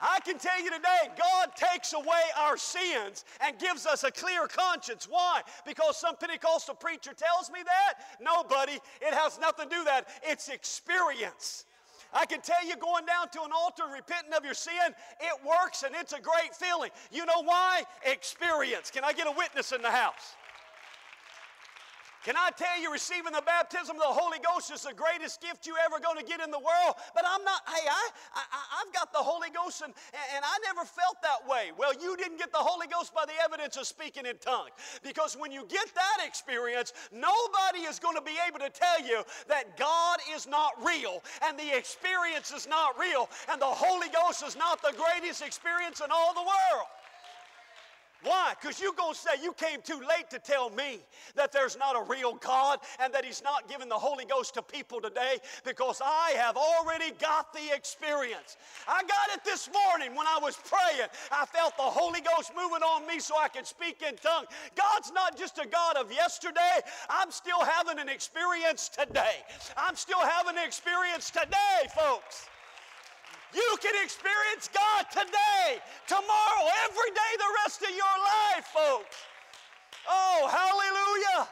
I 0.00 0.20
can 0.20 0.38
tell 0.38 0.62
you 0.62 0.70
today, 0.70 1.10
God 1.18 1.50
takes 1.56 1.92
away 1.92 2.22
our 2.38 2.56
sins 2.56 3.24
and 3.44 3.58
gives 3.58 3.86
us 3.86 4.04
a 4.04 4.10
clear 4.10 4.46
conscience. 4.46 5.06
Why? 5.10 5.42
Because 5.66 5.98
some 5.98 6.16
Pentecostal 6.16 6.74
preacher 6.74 7.12
tells 7.12 7.50
me 7.50 7.60
that? 7.64 7.94
No, 8.20 8.42
buddy, 8.42 8.78
it 9.00 9.14
has 9.14 9.38
nothing 9.38 9.68
to 9.68 9.76
do 9.76 9.84
that. 9.84 10.08
It's 10.22 10.48
experience. 10.48 11.64
I 12.12 12.26
can 12.26 12.40
tell 12.40 12.66
you 12.66 12.76
going 12.76 13.06
down 13.06 13.28
to 13.30 13.42
an 13.42 13.50
altar 13.54 13.84
repenting 13.92 14.32
of 14.34 14.44
your 14.44 14.54
sin, 14.54 14.94
it 15.20 15.40
works 15.46 15.84
and 15.84 15.94
it's 15.94 16.12
a 16.12 16.20
great 16.20 16.54
feeling. 16.54 16.90
You 17.12 17.24
know 17.24 17.42
why? 17.44 17.84
Experience. 18.04 18.90
Can 18.90 19.04
I 19.04 19.12
get 19.12 19.26
a 19.26 19.32
witness 19.32 19.72
in 19.72 19.82
the 19.82 19.90
house? 19.90 20.34
Can 22.24 22.36
I 22.36 22.50
tell 22.52 22.76
you, 22.76 22.92
receiving 22.92 23.32
the 23.32 23.40
baptism 23.40 23.96
of 23.96 24.02
the 24.02 24.12
Holy 24.12 24.36
Ghost 24.44 24.70
is 24.70 24.82
the 24.84 24.92
greatest 24.92 25.40
gift 25.40 25.66
you 25.66 25.74
ever 25.80 25.96
going 25.98 26.18
to 26.20 26.24
get 26.24 26.44
in 26.44 26.50
the 26.50 26.58
world? 26.58 26.94
But 27.14 27.24
I'm 27.24 27.42
not, 27.44 27.64
hey, 27.64 27.88
I, 27.88 28.10
I, 28.36 28.84
have 28.84 28.92
got 28.92 29.10
the 29.12 29.24
Holy 29.24 29.48
Ghost 29.48 29.80
and, 29.80 29.94
and 30.36 30.44
I 30.44 30.56
never 30.68 30.84
felt 30.84 31.16
that 31.22 31.48
way. 31.48 31.72
Well, 31.78 31.94
you 31.96 32.18
didn't 32.18 32.36
get 32.36 32.52
the 32.52 32.60
Holy 32.60 32.86
Ghost 32.88 33.14
by 33.14 33.24
the 33.24 33.32
evidence 33.42 33.78
of 33.78 33.86
speaking 33.86 34.26
in 34.26 34.36
tongues. 34.36 34.76
Because 35.02 35.34
when 35.34 35.50
you 35.50 35.64
get 35.68 35.88
that 35.94 36.20
experience, 36.26 36.92
nobody 37.10 37.88
is 37.88 37.98
going 37.98 38.16
to 38.16 38.22
be 38.22 38.36
able 38.46 38.60
to 38.60 38.68
tell 38.68 39.00
you 39.00 39.24
that 39.48 39.78
God 39.78 40.20
is 40.34 40.46
not 40.46 40.72
real 40.84 41.24
and 41.48 41.58
the 41.58 41.72
experience 41.72 42.52
is 42.52 42.68
not 42.68 43.00
real 43.00 43.30
and 43.50 43.60
the 43.60 43.64
Holy 43.64 44.08
Ghost 44.12 44.44
is 44.44 44.56
not 44.56 44.82
the 44.82 44.92
greatest 44.92 45.40
experience 45.40 46.04
in 46.04 46.10
all 46.12 46.34
the 46.34 46.44
world. 46.44 46.88
Why? 48.22 48.54
Because 48.60 48.80
you're 48.80 48.92
going 48.92 49.14
to 49.14 49.18
say 49.18 49.30
you 49.42 49.52
came 49.54 49.80
too 49.82 50.00
late 50.00 50.28
to 50.30 50.38
tell 50.38 50.68
me 50.70 51.00
that 51.36 51.52
there's 51.52 51.78
not 51.78 51.96
a 51.96 52.04
real 52.10 52.34
God 52.34 52.80
and 52.98 53.12
that 53.14 53.24
He's 53.24 53.42
not 53.42 53.68
giving 53.68 53.88
the 53.88 53.94
Holy 53.94 54.26
Ghost 54.26 54.54
to 54.54 54.62
people 54.62 55.00
today 55.00 55.38
because 55.64 56.02
I 56.04 56.34
have 56.36 56.56
already 56.56 57.12
got 57.18 57.52
the 57.54 57.74
experience. 57.74 58.58
I 58.86 59.02
got 59.02 59.34
it 59.34 59.44
this 59.44 59.70
morning 59.72 60.14
when 60.14 60.26
I 60.26 60.38
was 60.40 60.56
praying. 60.56 61.08
I 61.32 61.46
felt 61.46 61.76
the 61.78 61.82
Holy 61.82 62.20
Ghost 62.20 62.52
moving 62.54 62.82
on 62.82 63.06
me 63.06 63.20
so 63.20 63.34
I 63.40 63.48
could 63.48 63.66
speak 63.66 64.02
in 64.06 64.16
tongues. 64.16 64.48
God's 64.76 65.12
not 65.12 65.38
just 65.38 65.58
a 65.58 65.66
God 65.66 65.96
of 65.96 66.12
yesterday, 66.12 66.80
I'm 67.08 67.30
still 67.30 67.64
having 67.64 67.98
an 67.98 68.08
experience 68.08 68.90
today. 68.90 69.44
I'm 69.76 69.96
still 69.96 70.20
having 70.20 70.58
an 70.58 70.64
experience 70.66 71.30
today, 71.30 71.88
folks. 71.96 72.48
You 73.54 73.76
can 73.82 73.94
experience 74.02 74.70
God 74.70 75.10
today, 75.10 75.82
tomorrow, 76.06 76.64
every 76.86 77.10
day, 77.10 77.32
the 77.34 77.52
rest 77.64 77.82
of 77.82 77.90
your 77.90 78.16
life, 78.54 78.69
folks. 78.80 79.16
Oh, 80.08 80.48
hallelujah. 80.50 81.48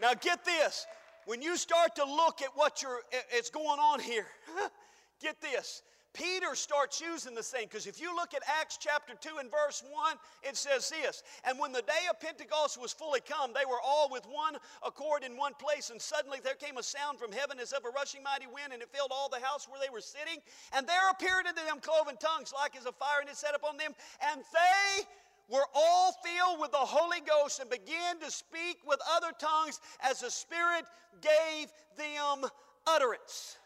Now 0.00 0.14
get 0.14 0.44
this. 0.44 0.86
When 1.26 1.42
you 1.42 1.56
start 1.56 1.94
to 1.96 2.04
look 2.04 2.42
at 2.42 2.50
what 2.54 2.82
you're, 2.82 3.00
it's 3.30 3.50
going 3.50 3.78
on 3.78 4.00
here, 4.00 4.26
get 5.20 5.40
this. 5.40 5.82
Peter 6.12 6.56
starts 6.56 7.00
using 7.00 7.36
the 7.36 7.42
same 7.42 7.64
because 7.70 7.86
if 7.86 8.00
you 8.00 8.14
look 8.16 8.34
at 8.34 8.42
Acts 8.60 8.76
chapter 8.80 9.14
2 9.14 9.38
and 9.38 9.48
verse 9.48 9.84
1, 9.88 10.16
it 10.42 10.56
says 10.56 10.90
this 10.90 11.22
And 11.44 11.56
when 11.56 11.70
the 11.70 11.82
day 11.82 12.10
of 12.10 12.18
Pentecost 12.18 12.80
was 12.80 12.92
fully 12.92 13.20
come, 13.20 13.52
they 13.54 13.64
were 13.64 13.78
all 13.84 14.08
with 14.10 14.26
one 14.26 14.56
accord 14.84 15.22
in 15.22 15.36
one 15.36 15.54
place, 15.54 15.90
and 15.90 16.02
suddenly 16.02 16.38
there 16.42 16.58
came 16.58 16.78
a 16.78 16.82
sound 16.82 17.20
from 17.20 17.30
heaven 17.30 17.60
as 17.60 17.70
of 17.70 17.84
a 17.84 17.90
rushing 17.90 18.24
mighty 18.24 18.46
wind, 18.46 18.72
and 18.72 18.82
it 18.82 18.88
filled 18.90 19.12
all 19.12 19.28
the 19.28 19.44
house 19.44 19.68
where 19.70 19.78
they 19.78 19.92
were 19.92 20.00
sitting. 20.02 20.42
And 20.74 20.84
there 20.84 21.10
appeared 21.10 21.46
unto 21.46 21.62
them 21.62 21.78
cloven 21.78 22.16
tongues 22.18 22.52
like 22.52 22.74
as 22.74 22.86
a 22.86 22.92
fire, 22.92 23.20
and 23.20 23.30
it 23.30 23.36
set 23.36 23.54
upon 23.54 23.76
them, 23.76 23.94
and 24.34 24.42
they 24.50 25.06
were 25.50 25.66
all 25.74 26.14
filled 26.24 26.60
with 26.60 26.70
the 26.70 26.78
Holy 26.78 27.20
Ghost 27.20 27.60
and 27.60 27.68
began 27.68 28.18
to 28.20 28.30
speak 28.30 28.78
with 28.86 29.00
other 29.16 29.32
tongues 29.38 29.80
as 30.02 30.20
the 30.20 30.30
Spirit 30.30 30.84
gave 31.20 31.68
them 31.96 32.48
utterance. 32.86 33.56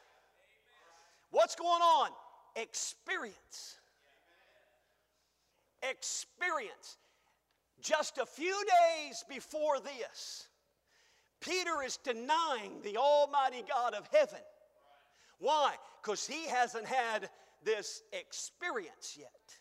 What's 1.30 1.54
going 1.54 1.82
on? 1.82 2.10
experience. 2.56 3.78
Experience. 5.82 6.98
Just 7.80 8.18
a 8.18 8.26
few 8.26 8.54
days 8.64 9.24
before 9.28 9.80
this, 9.80 10.48
Peter 11.40 11.82
is 11.84 11.98
denying 11.98 12.80
the 12.82 12.96
Almighty 12.96 13.62
God 13.68 13.94
of 13.94 14.08
heaven. 14.12 14.38
Why? 15.38 15.74
Because 16.02 16.26
he 16.26 16.46
hasn't 16.46 16.86
had 16.86 17.28
this 17.62 18.02
experience 18.12 19.16
yet. 19.18 19.58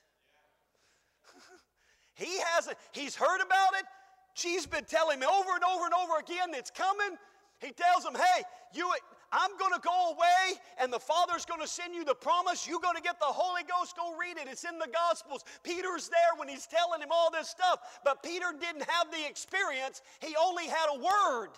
He 2.16 2.40
hasn't, 2.54 2.78
he's 2.92 3.16
heard 3.16 3.42
about 3.42 3.74
it. 3.80 3.86
She's 4.34 4.66
been 4.66 4.86
telling 4.86 5.20
me 5.20 5.26
over 5.26 5.54
and 5.54 5.64
over 5.64 5.86
and 5.86 5.94
over 5.94 6.20
again 6.20 6.50
it's 6.54 6.72
coming. 6.72 7.18
He 7.60 7.72
tells 7.72 8.04
him, 8.04 8.16
hey, 8.16 8.44
you, 8.74 8.92
I'm 9.32 9.58
going 9.58 9.74
to 9.74 9.80
go 9.80 10.12
away 10.12 10.60
and 10.80 10.92
the 10.92 11.00
Father's 11.00 11.46
going 11.46 11.62
to 11.62 11.68
send 11.68 11.96
you 11.96 12.04
the 12.04 12.16
promise. 12.16 12.68
You're 12.68 12.80
going 12.80 12.96
to 12.96 13.02
get 13.02 13.20
the 13.20 13.26
Holy 13.26 13.62
Ghost. 13.64 13.96
Go 13.96 14.16
read 14.18 14.38
it. 14.38 14.48
It's 14.50 14.64
in 14.64 14.78
the 14.80 14.90
Gospels. 14.94 15.44
Peter's 15.64 16.10
there 16.10 16.38
when 16.38 16.48
he's 16.48 16.68
telling 16.68 17.02
him 17.02 17.10
all 17.12 17.32
this 17.32 17.50
stuff. 17.50 18.00
But 18.04 18.22
Peter 18.22 18.54
didn't 18.60 18.84
have 18.90 19.12
the 19.12 19.26
experience, 19.28 20.02
he 20.20 20.36
only 20.42 20.68
had 20.68 20.88
a 20.94 21.00
word. 21.00 21.50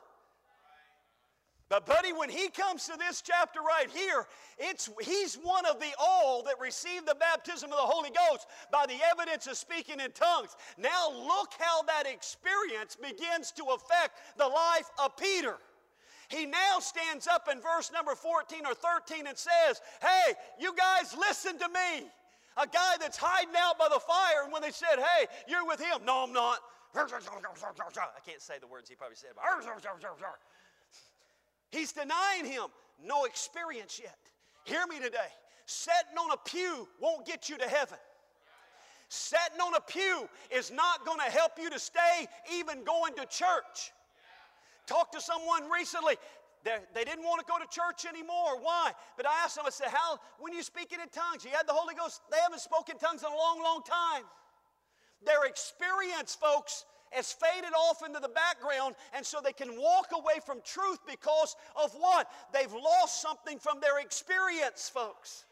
But, 1.76 1.86
buddy, 1.88 2.14
when 2.14 2.30
he 2.30 2.48
comes 2.48 2.86
to 2.86 2.96
this 2.98 3.22
chapter 3.22 3.60
right 3.60 3.90
here, 3.92 4.28
it's, 4.58 4.90
he's 5.04 5.36
one 5.36 5.66
of 5.66 5.78
the 5.82 5.92
all 6.00 6.42
that 6.44 6.58
received 6.58 7.06
the 7.06 7.16
baptism 7.16 7.70
of 7.70 7.76
the 7.76 7.84
Holy 7.84 8.12
Ghost 8.12 8.48
by 8.72 8.86
the 8.88 8.96
evidence 9.12 9.46
of 9.48 9.58
speaking 9.58 10.00
in 10.00 10.10
tongues. 10.12 10.56
Now, 10.78 11.12
look 11.12 11.52
how 11.60 11.84
that 11.84 12.08
experience 12.08 12.96
begins 12.96 13.52
to 13.58 13.66
affect 13.76 14.16
the 14.38 14.48
life 14.48 14.90
of 15.04 15.18
Peter. 15.18 15.58
He 16.30 16.46
now 16.46 16.80
stands 16.80 17.28
up 17.28 17.50
in 17.52 17.60
verse 17.60 17.92
number 17.92 18.16
14 18.16 18.66
or 18.66 18.74
13 18.74 19.28
and 19.28 19.38
says, 19.38 19.82
Hey, 20.02 20.32
you 20.58 20.74
guys, 20.78 21.14
listen 21.20 21.60
to 21.60 21.68
me. 21.68 22.08
A 22.56 22.68
guy 22.68 22.96
that's 23.02 23.18
hiding 23.18 23.54
out 23.58 23.78
by 23.78 23.90
the 23.92 24.00
fire, 24.00 24.46
and 24.46 24.54
when 24.54 24.62
they 24.62 24.72
said, 24.72 24.96
Hey, 24.96 25.28
you're 25.46 25.68
with 25.68 25.82
him, 25.82 26.06
no, 26.06 26.24
I'm 26.24 26.32
not. 26.32 26.60
I 26.96 28.22
can't 28.26 28.42
say 28.42 28.60
the 28.62 28.68
words 28.68 28.88
he 28.88 28.96
probably 28.96 29.18
said. 29.18 29.32
He's 31.76 31.92
denying 31.92 32.46
him. 32.46 32.68
No 33.04 33.26
experience 33.26 34.00
yet. 34.02 34.18
Hear 34.64 34.88
me 34.88 35.00
today. 35.00 35.30
Sitting 35.66 36.18
on 36.18 36.32
a 36.32 36.38
pew 36.38 36.88
won't 37.02 37.26
get 37.26 37.50
you 37.50 37.58
to 37.58 37.68
heaven. 37.68 37.98
Sitting 39.10 39.60
on 39.62 39.76
a 39.76 39.82
pew 39.82 40.30
is 40.52 40.72
not 40.72 41.06
going 41.06 41.20
to 41.20 41.32
help 41.32 41.54
you 41.62 41.70
to 41.70 41.80
stay 41.80 42.28
even 42.54 42.84
going 42.84 43.14
to 43.16 43.26
church. 43.26 43.92
Talked 44.88 45.14
to 45.14 45.22
someone 45.22 45.70
recently. 45.70 46.16
They're, 46.64 46.82
they 46.96 47.04
did 47.04 47.18
not 47.18 47.26
want 47.26 47.46
to 47.46 47.52
go 47.52 47.60
to 47.60 47.68
church 47.70 48.06
anymore. 48.10 48.60
Why? 48.62 48.92
But 49.18 49.28
I 49.28 49.44
asked 49.44 49.56
them, 49.56 49.66
I 49.68 49.70
said, 49.70 49.90
How, 49.90 50.18
when 50.40 50.54
you 50.54 50.64
speaking 50.64 51.00
in 51.02 51.10
tongues, 51.10 51.44
you 51.44 51.52
had 51.52 51.68
the 51.68 51.74
Holy 51.74 51.94
Ghost, 51.94 52.22
they 52.32 52.38
haven't 52.42 52.62
spoken 52.62 52.98
tongues 52.98 53.22
in 53.22 53.32
a 53.32 53.36
long, 53.36 53.62
long 53.62 53.84
time. 53.84 54.24
Their 55.26 55.46
experience, 55.46 56.36
folks, 56.36 56.86
has 57.12 57.32
faded 57.32 57.72
off 57.74 58.04
into 58.06 58.20
the 58.20 58.30
background, 58.30 58.96
and 59.14 59.26
so 59.26 59.40
they 59.44 59.54
can 59.54 59.80
walk 59.80 60.08
away 60.14 60.40
from 60.46 60.60
truth 60.64 61.00
because 61.08 61.56
of 61.76 61.94
what? 61.94 62.30
They've 62.54 62.74
lost 62.74 63.22
something 63.22 63.60
from 63.60 63.80
their 63.80 64.00
experience, 64.00 64.90
folks. 64.90 65.46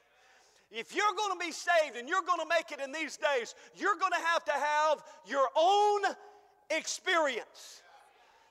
If 0.72 0.96
you're 0.96 1.14
going 1.16 1.40
to 1.40 1.46
be 1.46 1.52
saved 1.52 1.98
and 1.98 2.10
you're 2.10 2.24
going 2.24 2.40
to 2.40 2.48
make 2.50 2.72
it 2.72 2.84
in 2.84 2.92
these 2.92 3.18
days, 3.18 3.54
you're 3.76 3.96
going 3.96 4.12
to 4.12 4.26
have 4.26 4.44
to 4.46 4.52
have 4.52 5.04
your 5.28 5.48
own 5.56 6.02
experience. 6.72 7.84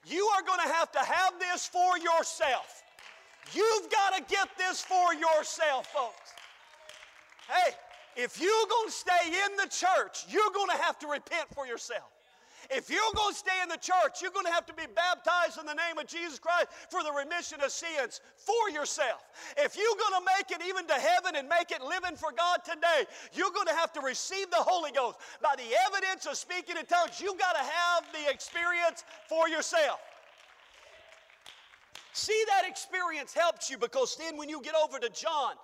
You 0.06 0.24
are 0.36 0.42
going 0.42 0.60
to 0.60 0.72
have 0.72 0.92
to 0.92 1.00
have 1.00 1.34
this 1.40 1.66
for 1.66 1.98
yourself. 1.98 2.82
You've 3.52 3.90
got 3.90 4.14
to 4.16 4.22
get 4.32 4.48
this 4.56 4.82
for 4.82 5.14
yourself, 5.14 5.88
folks. 5.88 6.32
Hey, 7.48 7.72
if 8.16 8.40
you're 8.40 8.66
going 8.70 8.88
to 8.88 8.92
stay 8.92 9.26
in 9.26 9.56
the 9.56 9.68
church, 9.68 10.24
you're 10.28 10.50
going 10.54 10.70
to 10.70 10.82
have 10.82 10.98
to 11.00 11.08
repent 11.08 11.48
for 11.54 11.66
yourself. 11.66 12.10
If 12.70 12.90
you're 12.90 13.12
going 13.14 13.32
to 13.32 13.38
stay 13.38 13.58
in 13.62 13.68
the 13.68 13.76
church, 13.76 14.22
you're 14.22 14.30
going 14.30 14.46
to 14.46 14.52
have 14.52 14.66
to 14.66 14.74
be 14.74 14.84
baptized 14.94 15.58
in 15.58 15.66
the 15.66 15.74
name 15.74 15.98
of 15.98 16.06
Jesus 16.06 16.38
Christ 16.38 16.68
for 16.90 17.02
the 17.02 17.12
remission 17.12 17.60
of 17.60 17.70
sins 17.70 18.20
for 18.36 18.70
yourself. 18.70 19.22
If 19.56 19.76
you're 19.76 19.98
going 19.98 20.22
to 20.22 20.26
make 20.38 20.50
it 20.50 20.66
even 20.66 20.86
to 20.86 20.94
heaven 20.94 21.36
and 21.36 21.48
make 21.48 21.70
it 21.70 21.82
living 21.82 22.16
for 22.16 22.30
God 22.32 22.60
today, 22.64 23.08
you're 23.32 23.50
going 23.50 23.66
to 23.66 23.74
have 23.74 23.92
to 23.94 24.00
receive 24.00 24.50
the 24.50 24.62
Holy 24.62 24.92
Ghost 24.92 25.18
by 25.42 25.54
the 25.56 25.68
evidence 25.88 26.26
of 26.26 26.36
speaking 26.36 26.76
in 26.76 26.86
tongues. 26.86 27.20
You've 27.20 27.38
got 27.38 27.54
to 27.54 27.64
have 27.64 28.04
the 28.12 28.30
experience 28.30 29.04
for 29.28 29.48
yourself. 29.48 30.00
See, 32.12 32.44
that 32.48 32.68
experience 32.68 33.32
helps 33.32 33.70
you 33.70 33.78
because 33.78 34.16
then 34.16 34.36
when 34.36 34.48
you 34.48 34.60
get 34.60 34.74
over 34.74 34.98
to 34.98 35.08
John, 35.08 35.54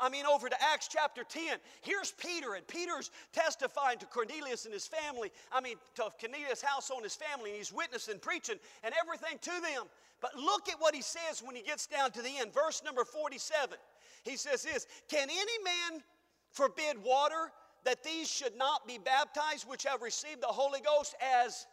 I 0.00 0.08
mean, 0.08 0.26
over 0.26 0.48
to 0.48 0.56
Acts 0.62 0.88
chapter 0.88 1.22
10. 1.22 1.58
Here's 1.82 2.12
Peter, 2.12 2.54
and 2.54 2.66
Peter's 2.66 3.10
testifying 3.32 3.98
to 3.98 4.06
Cornelius 4.06 4.64
and 4.64 4.74
his 4.74 4.86
family. 4.86 5.30
I 5.52 5.60
mean, 5.60 5.76
to 5.94 6.10
Cornelius' 6.20 6.60
household 6.60 7.02
and 7.02 7.04
his 7.04 7.14
family, 7.14 7.50
and 7.50 7.58
he's 7.58 7.72
witnessing, 7.72 8.18
preaching, 8.18 8.56
and 8.82 8.94
everything 9.00 9.38
to 9.42 9.60
them. 9.62 9.84
But 10.20 10.34
look 10.34 10.68
at 10.68 10.80
what 10.80 10.94
he 10.94 11.02
says 11.02 11.42
when 11.44 11.54
he 11.54 11.62
gets 11.62 11.86
down 11.86 12.10
to 12.12 12.22
the 12.22 12.38
end. 12.40 12.52
Verse 12.52 12.82
number 12.84 13.04
47. 13.04 13.76
He 14.24 14.36
says 14.36 14.62
this 14.62 14.86
Can 15.08 15.28
any 15.30 15.64
man 15.64 16.02
forbid 16.50 17.02
water 17.04 17.52
that 17.84 18.02
these 18.02 18.28
should 18.28 18.56
not 18.56 18.86
be 18.88 18.98
baptized, 18.98 19.68
which 19.68 19.84
have 19.84 20.02
received 20.02 20.42
the 20.42 20.48
Holy 20.48 20.80
Ghost 20.80 21.14
as 21.44 21.66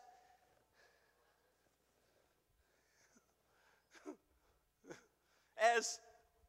as 5.78 6.00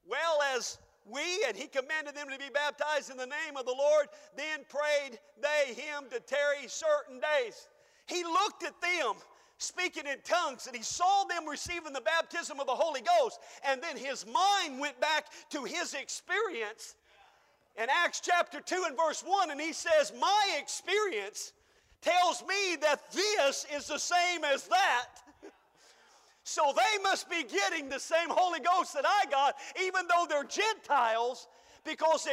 well 0.07 0.41
as 0.55 0.79
we, 1.05 1.45
and 1.47 1.57
he 1.57 1.67
commanded 1.67 2.15
them 2.15 2.29
to 2.31 2.39
be 2.39 2.51
baptized 2.53 3.11
in 3.11 3.17
the 3.17 3.27
name 3.27 3.57
of 3.59 3.67
the 3.67 3.75
Lord. 3.77 4.07
Then 4.37 4.61
prayed 4.69 5.19
they 5.41 5.75
him 5.75 6.05
to 6.11 6.21
tarry 6.21 6.67
certain 6.69 7.21
days. 7.21 7.69
He 8.07 8.25
looked 8.25 8.63
at 8.63 8.81
them 8.81 9.15
speaking 9.59 10.07
in 10.07 10.19
tongues 10.25 10.67
and 10.67 10.77
he 10.77 10.83
saw 10.83 11.25
them 11.25 11.49
receiving 11.49 11.93
the 11.93 12.01
baptism 12.01 12.61
of 12.61 12.67
the 12.67 12.75
Holy 12.75 13.03
Ghost. 13.03 13.39
And 13.67 13.83
then 13.83 13.97
his 13.97 14.27
mind 14.27 14.81
went 14.81 15.01
back 15.01 15.27
to 15.51 15.65
his 15.65 15.95
experience 15.95 16.97
in 17.77 17.87
Acts 17.91 18.21
chapter 18.21 18.61
2 18.61 18.85
and 18.87 18.97
verse 18.97 19.23
1. 19.27 19.51
And 19.51 19.61
he 19.61 19.73
says, 19.73 20.13
My 20.21 20.57
experience 20.59 21.53
tells 22.01 22.43
me 22.43 22.77
that 22.83 23.13
this 23.13 23.67
is 23.75 23.87
the 23.87 23.99
same 23.99 24.45
as 24.45 24.69
that. 24.69 25.09
So 26.45 26.75
they 26.77 27.03
must 27.03 27.29
be 27.31 27.43
getting 27.43 27.89
the 27.89 27.99
same 27.99 28.29
Holy 28.29 28.61
Ghost 28.61 28.93
that 28.95 29.07
I 29.07 29.25
got, 29.31 29.57
even 29.83 30.07
though 30.07 30.27
they're 30.29 30.45
Gentiles, 30.45 31.49
because 31.85 32.27